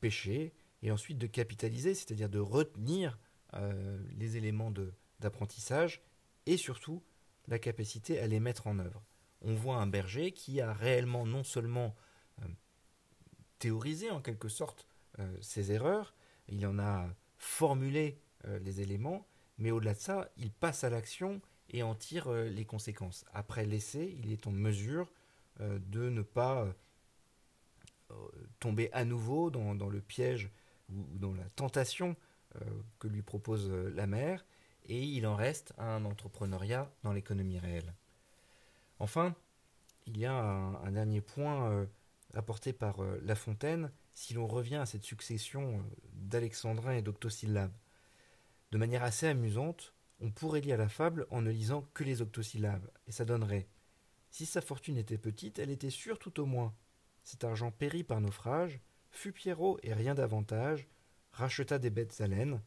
pêcher, 0.00 0.52
et 0.82 0.90
ensuite 0.90 1.18
de 1.18 1.26
capitaliser, 1.26 1.94
c'est-à-dire 1.94 2.28
de 2.28 2.38
retenir 2.38 3.18
euh, 3.54 3.98
les 4.16 4.36
éléments 4.36 4.72
d'apprentissage, 5.20 6.02
et 6.46 6.56
surtout 6.56 7.02
la 7.46 7.58
capacité 7.58 8.18
à 8.18 8.26
les 8.26 8.40
mettre 8.40 8.66
en 8.66 8.78
œuvre. 8.78 9.02
On 9.42 9.54
voit 9.54 9.76
un 9.76 9.86
berger 9.86 10.32
qui 10.32 10.60
a 10.60 10.72
réellement 10.72 11.24
non 11.24 11.44
seulement 11.44 11.94
théorisé 13.58 14.10
en 14.10 14.20
quelque 14.20 14.48
sorte 14.48 14.86
ses 15.40 15.72
erreurs, 15.72 16.14
il 16.48 16.64
en 16.66 16.78
a 16.78 17.08
formulé 17.38 18.20
les 18.60 18.80
éléments, 18.80 19.26
mais 19.58 19.70
au-delà 19.70 19.94
de 19.94 19.98
ça, 19.98 20.30
il 20.36 20.52
passe 20.52 20.84
à 20.84 20.90
l'action 20.90 21.40
et 21.70 21.82
en 21.82 21.94
tire 21.94 22.30
les 22.30 22.64
conséquences. 22.64 23.24
Après 23.32 23.64
l'essai, 23.64 24.16
il 24.22 24.32
est 24.32 24.46
en 24.46 24.52
mesure 24.52 25.12
de 25.60 26.08
ne 26.08 26.22
pas 26.22 26.68
euh, 28.10 28.14
tomber 28.58 28.90
à 28.92 29.04
nouveau 29.04 29.50
dans, 29.50 29.88
le 29.88 30.00
piège 30.00 30.50
ou, 30.90 31.04
dans 31.18 31.34
la 31.34 31.44
tentation 31.50 32.16
euh, 32.56 32.64
que 32.98 33.06
lui 33.06 33.22
propose 33.22 33.68
euh, 33.70 33.92
la 33.94 34.06
mer, 34.06 34.44
et 34.86 35.00
il 35.02 35.26
en 35.26 35.36
reste 35.36 35.74
un 35.78 36.04
entrepreneuriat 36.06 36.90
dans 37.02 37.12
l'économie 37.12 37.58
réelle. 37.58 37.94
Enfin, 38.98 39.36
il 40.06 40.16
y 40.16 40.24
a 40.24 40.32
un, 40.32 40.90
dernier 40.90 41.20
point 41.20 41.86
apporté 42.34 42.72
par 42.72 43.02
La 43.22 43.34
Fontaine, 43.34 43.92
si 44.18 44.34
l'on 44.34 44.48
revient 44.48 44.74
à 44.74 44.84
cette 44.84 45.04
succession 45.04 45.80
d'alexandrins 46.12 46.96
et 46.96 47.02
d'octosyllabes. 47.02 47.76
De 48.72 48.76
manière 48.76 49.04
assez 49.04 49.28
amusante, 49.28 49.94
on 50.20 50.32
pourrait 50.32 50.60
lire 50.60 50.76
la 50.76 50.88
fable 50.88 51.28
en 51.30 51.40
ne 51.40 51.52
lisant 51.52 51.86
que 51.94 52.02
les 52.02 52.20
octosyllabes, 52.20 52.90
et 53.06 53.12
ça 53.12 53.24
donnerait 53.24 53.68
Si 54.32 54.44
sa 54.44 54.60
fortune 54.60 54.96
était 54.96 55.18
petite, 55.18 55.60
elle 55.60 55.70
était 55.70 55.88
sûre 55.88 56.18
tout 56.18 56.40
au 56.40 56.46
moins, 56.46 56.74
cet 57.22 57.44
argent 57.44 57.70
périt 57.70 58.02
par 58.02 58.20
naufrage, 58.20 58.80
fut 59.12 59.30
Pierrot 59.30 59.78
et 59.84 59.94
rien 59.94 60.16
davantage, 60.16 60.88
racheta 61.30 61.78
des 61.78 61.90
bêtes 61.90 62.20
à 62.20 62.26
laine. 62.26 62.60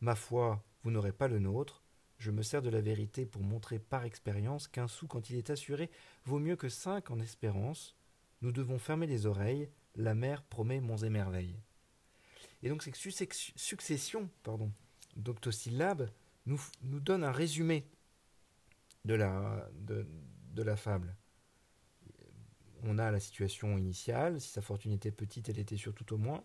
Ma 0.00 0.14
foi, 0.14 0.64
vous 0.82 0.90
n'aurez 0.90 1.12
pas 1.12 1.28
le 1.28 1.40
nôtre. 1.40 1.82
Je 2.16 2.30
me 2.30 2.42
sers 2.42 2.62
de 2.62 2.70
la 2.70 2.80
vérité 2.80 3.26
pour 3.26 3.42
montrer 3.42 3.78
par 3.78 4.04
expérience 4.04 4.66
qu'un 4.66 4.88
sou, 4.88 5.06
quand 5.06 5.28
il 5.28 5.36
est 5.36 5.50
assuré, 5.50 5.90
vaut 6.24 6.38
mieux 6.38 6.56
que 6.56 6.70
cinq 6.70 7.10
en 7.10 7.20
espérance. 7.20 7.98
Nous 8.40 8.50
devons 8.50 8.78
fermer 8.78 9.06
les 9.06 9.26
oreilles. 9.26 9.68
La 10.00 10.14
mer 10.14 10.42
promet 10.42 10.80
monts 10.80 10.96
et 10.96 11.10
merveilles. 11.10 11.60
Et 12.62 12.70
donc 12.70 12.82
cette 12.82 12.96
succession 12.96 14.30
pardon, 14.42 14.72
d'octosyllabes 15.16 16.08
nous, 16.46 16.60
nous 16.82 17.00
donne 17.00 17.22
un 17.22 17.32
résumé 17.32 17.86
de 19.04 19.14
la, 19.14 20.76
fable 20.76 21.14
on 22.82 22.96
a 22.96 23.10
la 23.10 23.20
situation 23.20 23.76
initiale, 23.76 24.40
si 24.40 24.48
sa 24.48 24.62
fortune 24.62 24.92
était 24.92 25.10
petite, 25.10 25.50
elle 25.50 25.58
était 25.58 25.76
surtout 25.76 26.14
au 26.14 26.16
moins. 26.16 26.42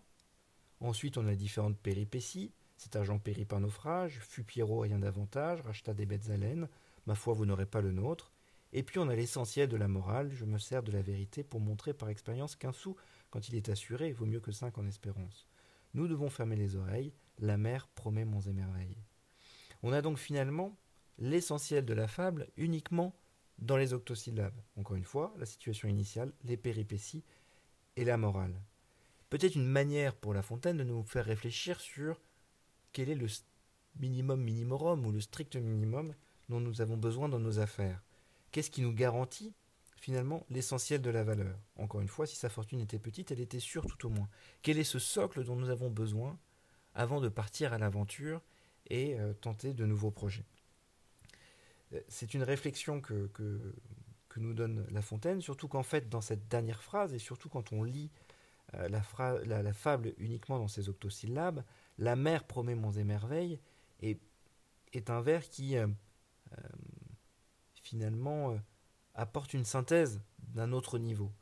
Ensuite, 0.80 1.16
on 1.16 1.26
a 1.26 1.34
différentes 1.34 1.78
péripéties. 1.78 2.52
Cet 2.76 2.94
argent 2.94 3.18
périt 3.18 3.46
par 3.46 3.58
naufrage, 3.58 4.20
fut 4.20 4.44
Pierrot 4.44 4.80
rien 4.80 4.98
davantage, 4.98 5.62
racheta 5.62 5.94
des 5.94 6.04
bêtes 6.04 6.28
à 6.28 6.36
laine, 6.36 6.68
ma 7.06 7.14
foi 7.14 7.32
vous 7.32 7.46
n'aurez 7.46 7.64
pas 7.64 7.80
le 7.80 7.90
nôtre. 7.90 8.32
Et 8.74 8.82
puis 8.82 8.98
on 8.98 9.08
a 9.08 9.14
l'essentiel 9.14 9.70
de 9.70 9.76
la 9.78 9.88
morale, 9.88 10.30
je 10.34 10.44
me 10.44 10.58
sers 10.58 10.82
de 10.82 10.92
la 10.92 11.00
vérité 11.00 11.42
pour 11.42 11.60
montrer 11.60 11.94
par 11.94 12.10
expérience 12.10 12.54
qu'un 12.54 12.72
sou, 12.72 12.94
quand 13.30 13.48
il 13.48 13.54
est 13.54 13.68
assuré, 13.68 14.12
vaut 14.12 14.26
mieux 14.26 14.40
que 14.40 14.52
cinq 14.52 14.78
en 14.78 14.86
espérance. 14.86 15.46
Nous 15.94 16.08
devons 16.08 16.30
fermer 16.30 16.56
les 16.56 16.76
oreilles, 16.76 17.12
la 17.38 17.56
mer 17.56 17.88
promet 17.88 18.24
monts 18.24 18.40
et 18.40 18.52
merveilles. 18.52 18.96
On 19.82 19.92
a 19.92 20.02
donc 20.02 20.18
finalement 20.18 20.76
l'essentiel 21.18 21.84
de 21.84 21.94
la 21.94 22.08
fable 22.08 22.48
uniquement 22.56 23.14
dans 23.58 23.76
les 23.76 23.92
octosyllabes. 23.92 24.60
Encore 24.76 24.96
une 24.96 25.04
fois, 25.04 25.34
la 25.38 25.46
situation 25.46 25.88
initiale, 25.88 26.32
les 26.44 26.56
péripéties 26.56 27.24
et 27.96 28.04
la 28.04 28.16
morale. 28.16 28.60
Peut-être 29.30 29.56
une 29.56 29.66
manière 29.66 30.14
pour 30.14 30.34
La 30.34 30.42
Fontaine 30.42 30.76
de 30.76 30.84
nous 30.84 31.02
faire 31.02 31.24
réfléchir 31.24 31.80
sur 31.80 32.20
quel 32.92 33.08
est 33.08 33.14
le 33.14 33.26
minimum 33.98 34.42
minimorum 34.42 35.04
ou 35.04 35.12
le 35.12 35.20
strict 35.20 35.56
minimum 35.56 36.14
dont 36.48 36.60
nous 36.60 36.80
avons 36.80 36.96
besoin 36.96 37.28
dans 37.28 37.38
nos 37.38 37.58
affaires. 37.58 38.02
Qu'est-ce 38.52 38.70
qui 38.70 38.82
nous 38.82 38.92
garantit 38.92 39.52
finalement 39.96 40.46
l'essentiel 40.50 41.02
de 41.02 41.10
la 41.10 41.24
valeur 41.24 41.58
Encore 41.76 42.00
une 42.00 42.08
fois, 42.08 42.26
si 42.26 42.36
sa 42.36 42.48
fortune 42.48 42.80
était 42.80 42.98
petite, 42.98 43.30
elle 43.32 43.40
était 43.40 43.60
sûre 43.60 43.86
tout 43.86 44.06
au 44.06 44.10
moins. 44.10 44.28
Quel 44.62 44.78
est 44.78 44.84
ce 44.84 44.98
socle 44.98 45.44
dont 45.44 45.56
nous 45.56 45.70
avons 45.70 45.90
besoin 45.90 46.38
avant 46.94 47.20
de 47.20 47.28
partir 47.28 47.72
à 47.72 47.78
l'aventure 47.78 48.42
et 48.88 49.18
euh, 49.18 49.32
tenter 49.34 49.74
de 49.74 49.84
nouveaux 49.84 50.10
projets? 50.10 50.44
C'est 52.08 52.34
une 52.34 52.42
réflexion 52.42 53.00
que, 53.00 53.30
nous 54.36 54.52
donne 54.52 54.86
La 54.90 55.00
Fontaine, 55.00 55.40
surtout 55.40 55.66
qu'en 55.66 55.82
fait, 55.82 56.10
dans 56.10 56.20
cette 56.20 56.46
dernière 56.48 56.82
phrase, 56.82 57.14
et 57.14 57.18
surtout 57.18 57.48
quand 57.48 57.72
on 57.72 57.82
lit 57.82 58.10
euh, 58.74 58.88
la, 58.88 59.72
fable 59.72 60.12
uniquement 60.18 60.58
dans 60.58 60.68
ses 60.68 60.90
octosyllabes, 60.90 61.62
la 61.98 62.16
mer 62.16 62.44
promet 62.44 62.74
monts 62.74 62.92
et 64.02 64.18
est 64.92 65.10
un 65.10 65.20
vers 65.22 65.48
qui, 65.48 65.76
euh, 65.76 65.86
euh, 66.52 66.62
finalement, 67.82 68.58
apporte 69.16 69.54
une 69.54 69.64
synthèse 69.64 70.20
d'un 70.54 70.72
autre 70.72 70.98
niveau. 70.98 71.32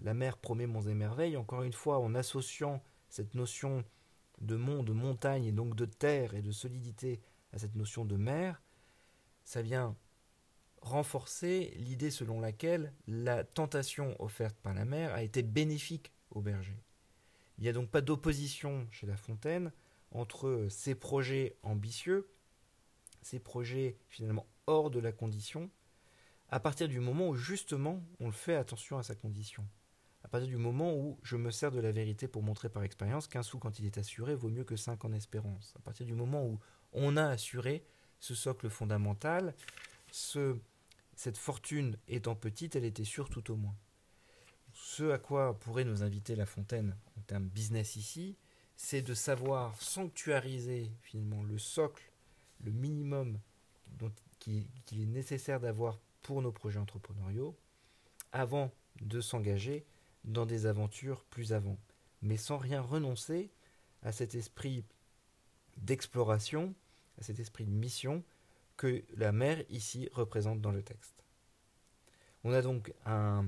La 0.00 0.14
mer 0.14 0.36
promet 0.36 0.66
monts 0.66 0.82
et 0.82 0.94
merveilles, 0.94 1.36
encore 1.36 1.62
une 1.62 1.72
fois, 1.72 1.98
en 1.98 2.14
associant 2.14 2.82
cette 3.08 3.34
notion 3.34 3.84
de 4.40 4.56
mont, 4.56 4.82
de 4.82 4.92
montagne, 4.92 5.46
et 5.46 5.52
donc 5.52 5.76
de 5.76 5.86
terre 5.86 6.34
et 6.34 6.42
de 6.42 6.50
solidité 6.50 7.20
à 7.52 7.58
cette 7.58 7.76
notion 7.76 8.04
de 8.04 8.16
mer, 8.16 8.60
ça 9.44 9.62
vient 9.62 9.96
renforcer 10.82 11.72
l'idée 11.76 12.10
selon 12.10 12.40
laquelle 12.40 12.92
la 13.06 13.44
tentation 13.44 14.20
offerte 14.20 14.56
par 14.56 14.74
la 14.74 14.84
mer 14.84 15.14
a 15.14 15.22
été 15.22 15.42
bénéfique 15.42 16.12
au 16.30 16.42
berger. 16.42 16.76
Il 17.56 17.62
n'y 17.62 17.70
a 17.70 17.72
donc 17.72 17.90
pas 17.90 18.00
d'opposition 18.00 18.86
chez 18.90 19.06
La 19.06 19.16
Fontaine 19.16 19.72
entre 20.10 20.66
ces 20.68 20.94
projets 20.94 21.56
ambitieux, 21.62 22.28
ces 23.22 23.38
projets 23.38 23.96
finalement 24.08 24.46
hors 24.66 24.90
de 24.90 24.98
la 24.98 25.12
condition, 25.12 25.70
à 26.54 26.60
partir 26.60 26.86
du 26.86 27.00
moment 27.00 27.30
où 27.30 27.34
justement 27.34 28.00
on 28.20 28.26
le 28.26 28.32
fait 28.32 28.54
attention 28.54 28.96
à 28.96 29.02
sa 29.02 29.16
condition. 29.16 29.66
À 30.22 30.28
partir 30.28 30.48
du 30.48 30.56
moment 30.56 30.94
où 30.94 31.18
je 31.24 31.34
me 31.34 31.50
sers 31.50 31.72
de 31.72 31.80
la 31.80 31.90
vérité 31.90 32.28
pour 32.28 32.44
montrer 32.44 32.68
par 32.68 32.84
expérience 32.84 33.26
qu'un 33.26 33.42
sou 33.42 33.58
quand 33.58 33.80
il 33.80 33.86
est 33.86 33.98
assuré 33.98 34.36
vaut 34.36 34.50
mieux 34.50 34.62
que 34.62 34.76
cinq 34.76 35.04
en 35.04 35.12
espérance. 35.12 35.74
À 35.76 35.80
partir 35.80 36.06
du 36.06 36.12
moment 36.12 36.46
où 36.46 36.60
on 36.92 37.16
a 37.16 37.26
assuré 37.26 37.84
ce 38.20 38.36
socle 38.36 38.70
fondamental, 38.70 39.52
ce, 40.12 40.56
cette 41.16 41.38
fortune 41.38 41.98
étant 42.06 42.36
petite, 42.36 42.76
elle 42.76 42.84
était 42.84 43.02
sûre 43.02 43.30
tout 43.30 43.50
au 43.50 43.56
moins. 43.56 43.74
Ce 44.72 45.10
à 45.10 45.18
quoi 45.18 45.58
pourrait 45.58 45.82
nous 45.82 46.04
inviter 46.04 46.36
La 46.36 46.46
Fontaine 46.46 46.96
en 47.18 47.20
termes 47.22 47.48
business 47.48 47.96
ici, 47.96 48.36
c'est 48.76 49.02
de 49.02 49.14
savoir 49.14 49.74
sanctuariser 49.82 50.92
finalement 51.02 51.42
le 51.42 51.58
socle, 51.58 52.12
le 52.60 52.70
minimum 52.70 53.40
qu'il 54.38 55.00
est 55.00 55.06
nécessaire 55.06 55.58
d'avoir 55.58 55.98
pour 56.24 56.42
nos 56.42 56.50
projets 56.50 56.80
entrepreneuriaux, 56.80 57.56
avant 58.32 58.72
de 59.00 59.20
s'engager 59.20 59.86
dans 60.24 60.46
des 60.46 60.66
aventures 60.66 61.24
plus 61.26 61.52
avant, 61.52 61.78
mais 62.22 62.36
sans 62.36 62.58
rien 62.58 62.80
renoncer 62.80 63.52
à 64.02 64.10
cet 64.10 64.34
esprit 64.34 64.84
d'exploration 65.76 66.74
à 67.18 67.22
cet 67.22 67.38
esprit 67.38 67.64
de 67.64 67.70
mission 67.70 68.24
que 68.76 69.04
la 69.16 69.32
mer 69.32 69.62
ici 69.70 70.08
représente 70.12 70.60
dans 70.60 70.72
le 70.72 70.82
texte. 70.82 71.24
On 72.42 72.52
a 72.52 72.60
donc 72.60 72.92
un, 73.06 73.46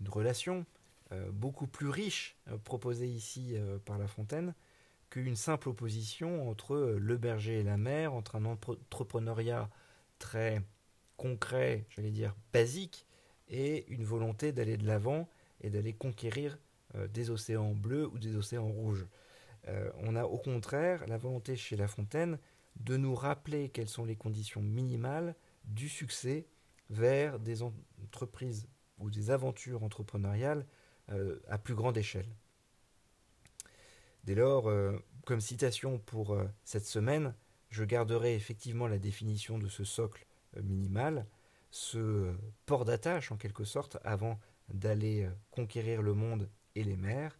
une 0.00 0.08
relation 0.08 0.66
euh, 1.12 1.30
beaucoup 1.30 1.66
plus 1.66 1.88
riche 1.88 2.36
euh, 2.48 2.58
proposée 2.58 3.08
ici 3.08 3.54
euh, 3.54 3.78
par 3.78 3.98
La 3.98 4.08
Fontaine 4.08 4.54
qu'une 5.08 5.36
simple 5.36 5.68
opposition 5.68 6.48
entre 6.48 6.96
le 6.98 7.16
berger 7.18 7.60
et 7.60 7.62
la 7.62 7.76
mer, 7.76 8.14
entre 8.14 8.36
un 8.36 8.46
entrepreneuriat 8.46 9.68
très 10.18 10.62
concret, 11.22 11.86
j'allais 11.88 12.10
dire 12.10 12.34
basique, 12.52 13.06
et 13.48 13.86
une 13.88 14.04
volonté 14.04 14.50
d'aller 14.50 14.76
de 14.76 14.86
l'avant 14.86 15.28
et 15.60 15.70
d'aller 15.70 15.92
conquérir 15.92 16.58
des 17.12 17.30
océans 17.30 17.72
bleus 17.72 18.06
ou 18.06 18.18
des 18.18 18.36
océans 18.36 18.68
rouges. 18.68 19.06
Euh, 19.68 19.90
on 19.98 20.16
a 20.16 20.24
au 20.24 20.38
contraire 20.38 21.06
la 21.06 21.18
volonté 21.18 21.56
chez 21.56 21.76
La 21.76 21.86
Fontaine 21.86 22.38
de 22.76 22.96
nous 22.96 23.14
rappeler 23.14 23.68
quelles 23.68 23.88
sont 23.88 24.04
les 24.04 24.16
conditions 24.16 24.62
minimales 24.62 25.36
du 25.64 25.88
succès 25.88 26.46
vers 26.90 27.38
des 27.38 27.62
entreprises 27.62 28.68
ou 28.98 29.10
des 29.10 29.30
aventures 29.30 29.84
entrepreneuriales 29.84 30.66
euh, 31.10 31.38
à 31.48 31.58
plus 31.58 31.74
grande 31.74 31.96
échelle. 31.96 32.28
Dès 34.24 34.34
lors, 34.34 34.68
euh, 34.68 34.98
comme 35.24 35.40
citation 35.40 35.98
pour 35.98 36.36
cette 36.64 36.86
semaine, 36.86 37.34
je 37.70 37.84
garderai 37.84 38.34
effectivement 38.34 38.88
la 38.88 38.98
définition 38.98 39.58
de 39.58 39.68
ce 39.68 39.84
socle 39.84 40.26
minimal, 40.62 41.26
ce 41.70 42.34
port 42.66 42.84
d'attache 42.84 43.32
en 43.32 43.36
quelque 43.36 43.64
sorte 43.64 43.98
avant 44.04 44.38
d'aller 44.68 45.28
conquérir 45.50 46.02
le 46.02 46.14
monde 46.14 46.48
et 46.74 46.84
les 46.84 46.96
mers. 46.96 47.38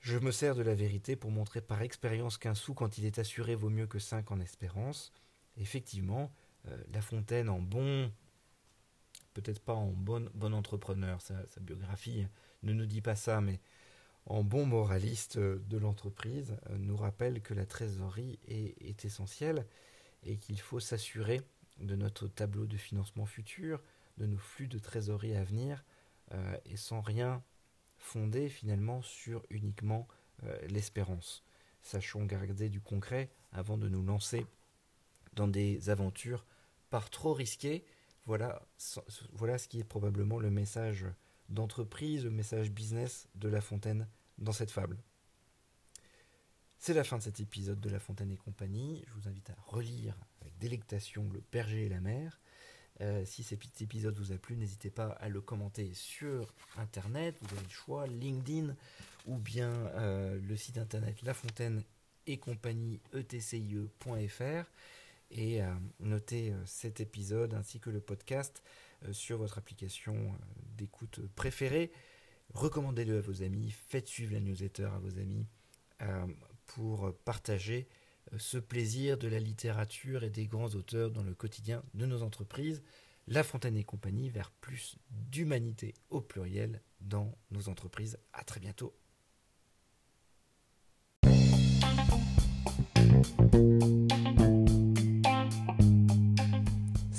Je 0.00 0.18
me 0.18 0.30
sers 0.30 0.54
de 0.54 0.62
la 0.62 0.74
vérité 0.74 1.16
pour 1.16 1.30
montrer 1.30 1.60
par 1.60 1.82
expérience 1.82 2.38
qu'un 2.38 2.54
sou 2.54 2.74
quand 2.74 2.98
il 2.98 3.04
est 3.04 3.18
assuré 3.18 3.54
vaut 3.54 3.70
mieux 3.70 3.86
que 3.86 3.98
cinq 3.98 4.30
en 4.30 4.40
espérance. 4.40 5.12
Effectivement, 5.56 6.30
La 6.92 7.02
Fontaine 7.02 7.48
en 7.48 7.58
bon 7.58 8.10
peut-être 9.40 9.60
pas 9.60 9.74
en 9.74 9.86
bon, 9.86 10.28
bon 10.34 10.52
entrepreneur, 10.52 11.20
sa, 11.20 11.34
biographie 11.60 12.26
ne 12.62 12.72
nous 12.72 12.86
dit 12.86 13.00
pas 13.00 13.14
ça, 13.14 13.40
mais 13.40 13.60
en 14.26 14.42
bon 14.42 14.66
moraliste 14.66 15.38
de 15.38 15.78
l'entreprise, 15.78 16.56
euh, 16.70 16.76
nous 16.78 16.96
rappelle 16.96 17.40
que 17.40 17.54
la 17.54 17.64
trésorerie 17.64 18.38
est, 18.48 19.04
essentielle 19.04 19.64
et 20.24 20.36
qu'il 20.36 20.60
faut 20.60 20.80
s'assurer 20.80 21.40
de 21.80 21.96
notre 21.96 22.28
tableau 22.28 22.66
de 22.66 22.76
financement 22.76 23.26
futur, 23.26 23.80
de 24.18 24.26
nos 24.26 24.38
flux 24.38 24.68
de 24.68 24.78
trésorerie 24.78 25.36
à 25.36 25.44
venir, 25.44 25.84
euh, 26.32 26.56
et 26.66 26.76
sans 26.76 27.00
rien 27.00 27.42
fonder 27.96 28.48
finalement 28.48 29.02
sur 29.02 29.44
uniquement 29.50 30.06
euh, 30.44 30.66
l'espérance. 30.68 31.44
Sachons 31.82 32.24
garder 32.24 32.68
du 32.68 32.80
concret 32.80 33.30
avant 33.52 33.78
de 33.78 33.88
nous 33.88 34.02
lancer 34.02 34.46
dans 35.34 35.48
des 35.48 35.90
aventures 35.90 36.44
par 36.90 37.10
trop 37.10 37.32
risquées 37.32 37.84
voilà, 38.28 38.60
voilà 39.32 39.56
ce 39.56 39.68
qui 39.68 39.80
est 39.80 39.84
probablement 39.84 40.38
le 40.38 40.50
message 40.50 41.06
d'entreprise, 41.48 42.24
le 42.24 42.30
message 42.30 42.70
business 42.70 43.26
de 43.36 43.48
La 43.48 43.62
Fontaine 43.62 44.06
dans 44.36 44.52
cette 44.52 44.70
fable. 44.70 44.98
C'est 46.78 46.92
la 46.92 47.04
fin 47.04 47.16
de 47.16 47.22
cet 47.22 47.40
épisode 47.40 47.80
de 47.80 47.88
La 47.88 47.98
Fontaine 47.98 48.30
et 48.30 48.36
compagnie. 48.36 49.02
Je 49.06 49.14
vous 49.14 49.28
invite 49.28 49.48
à 49.48 49.56
relire 49.66 50.14
délectation 50.58 51.28
Le 51.32 51.42
Berger 51.52 51.86
et 51.86 51.88
la 51.88 52.00
Mer. 52.00 52.40
Euh, 53.00 53.24
si 53.24 53.42
cet 53.44 53.80
épisode 53.80 54.18
vous 54.18 54.32
a 54.32 54.38
plu, 54.38 54.56
n'hésitez 54.56 54.90
pas 54.90 55.08
à 55.20 55.28
le 55.28 55.40
commenter 55.40 55.94
sur 55.94 56.52
Internet. 56.76 57.36
Vous 57.40 57.54
avez 57.54 57.64
le 57.64 57.70
choix, 57.70 58.06
LinkedIn 58.06 58.74
ou 59.26 59.36
bien 59.36 59.70
euh, 59.70 60.38
le 60.40 60.56
site 60.56 60.78
internet 60.78 61.22
lafontaine 61.22 61.84
et 62.26 62.38
compagnie 62.38 63.00
etcie.fr 63.12 64.64
et 65.30 65.60
à 65.60 65.78
noter 66.00 66.52
euh, 66.52 66.66
cet 66.66 67.00
épisode 67.00 67.54
ainsi 67.54 67.80
que 67.80 67.90
le 67.90 68.00
podcast 68.00 68.62
euh, 69.04 69.12
sur 69.12 69.38
votre 69.38 69.58
application 69.58 70.14
euh, 70.14 70.36
d'écoute 70.76 71.20
préférée. 71.34 71.92
Recommandez-le 72.54 73.18
à 73.18 73.20
vos 73.20 73.42
amis, 73.42 73.70
faites 73.70 74.08
suivre 74.08 74.32
la 74.32 74.40
newsletter 74.40 74.84
à 74.84 74.98
vos 74.98 75.18
amis 75.18 75.46
pour 76.66 77.12
partager 77.24 77.88
ce 78.36 78.58
plaisir 78.58 79.18
de 79.18 79.28
la 79.28 79.38
littérature 79.38 80.24
et 80.24 80.30
des 80.30 80.46
grands 80.46 80.74
auteurs 80.74 81.10
dans 81.10 81.22
le 81.22 81.34
quotidien 81.34 81.82
de 81.94 82.06
nos 82.06 82.22
entreprises. 82.22 82.82
La 83.26 83.42
Fontaine 83.42 83.76
et 83.76 83.84
compagnie 83.84 84.30
vers 84.30 84.50
plus 84.50 84.96
d'humanité 85.10 85.94
au 86.10 86.20
pluriel 86.20 86.80
dans 87.00 87.36
nos 87.50 87.68
entreprises. 87.68 88.18
À 88.32 88.44
très 88.44 88.60
bientôt. 88.60 88.94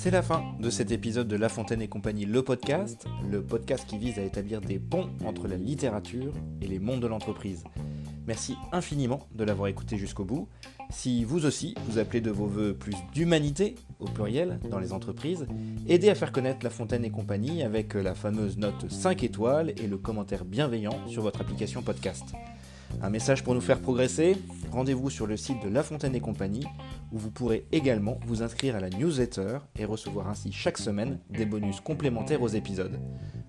C'est 0.02 0.10
la 0.10 0.22
fin 0.22 0.56
de 0.58 0.70
cet 0.70 0.92
épisode 0.92 1.28
de 1.28 1.36
La 1.36 1.50
Fontaine 1.50 1.82
et 1.82 1.88
compagnie, 1.88 2.24
le 2.24 2.42
podcast, 2.42 3.04
le 3.30 3.42
podcast 3.42 3.86
qui 3.86 3.98
vise 3.98 4.18
à 4.18 4.22
établir 4.22 4.62
des 4.62 4.78
ponts 4.78 5.10
entre 5.26 5.46
la 5.46 5.58
littérature 5.58 6.32
et 6.62 6.66
les 6.66 6.78
mondes 6.78 7.02
de 7.02 7.06
l'entreprise. 7.06 7.64
Merci 8.26 8.56
infiniment 8.72 9.26
de 9.34 9.44
l'avoir 9.44 9.68
écouté 9.68 9.96
jusqu'au 9.96 10.24
bout. 10.24 10.48
Si 10.90 11.24
vous 11.24 11.46
aussi, 11.46 11.74
vous 11.86 11.98
appelez 11.98 12.20
de 12.20 12.30
vos 12.30 12.46
voeux 12.46 12.74
plus 12.74 12.96
d'humanité, 13.14 13.76
au 13.98 14.06
pluriel, 14.06 14.58
dans 14.70 14.78
les 14.78 14.92
entreprises, 14.92 15.46
aidez 15.88 16.10
à 16.10 16.14
faire 16.14 16.32
connaître 16.32 16.60
La 16.62 16.70
Fontaine 16.70 17.04
et 17.04 17.10
compagnie 17.10 17.62
avec 17.62 17.94
la 17.94 18.14
fameuse 18.14 18.58
note 18.58 18.90
5 18.90 19.22
étoiles 19.22 19.70
et 19.76 19.86
le 19.86 19.98
commentaire 19.98 20.44
bienveillant 20.44 20.96
sur 21.06 21.22
votre 21.22 21.40
application 21.40 21.82
podcast. 21.82 22.24
Un 23.02 23.10
message 23.10 23.44
pour 23.44 23.54
nous 23.54 23.60
faire 23.60 23.80
progresser 23.80 24.36
Rendez-vous 24.70 25.10
sur 25.10 25.26
le 25.26 25.36
site 25.36 25.62
de 25.62 25.68
La 25.68 25.82
Fontaine 25.82 26.14
et 26.14 26.20
compagnie 26.20 26.64
où 27.12 27.18
vous 27.18 27.30
pourrez 27.30 27.66
également 27.72 28.18
vous 28.26 28.42
inscrire 28.42 28.76
à 28.76 28.80
la 28.80 28.90
newsletter 28.90 29.58
et 29.76 29.84
recevoir 29.84 30.28
ainsi 30.28 30.52
chaque 30.52 30.78
semaine 30.78 31.18
des 31.30 31.46
bonus 31.46 31.80
complémentaires 31.80 32.42
aux 32.42 32.48
épisodes. 32.48 33.00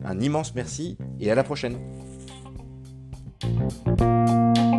Un 0.04 0.20
immense 0.20 0.56
merci 0.56 0.98
et 1.20 1.30
à 1.30 1.36
la 1.36 1.44
prochaine 1.44 1.78
Música 3.44 4.71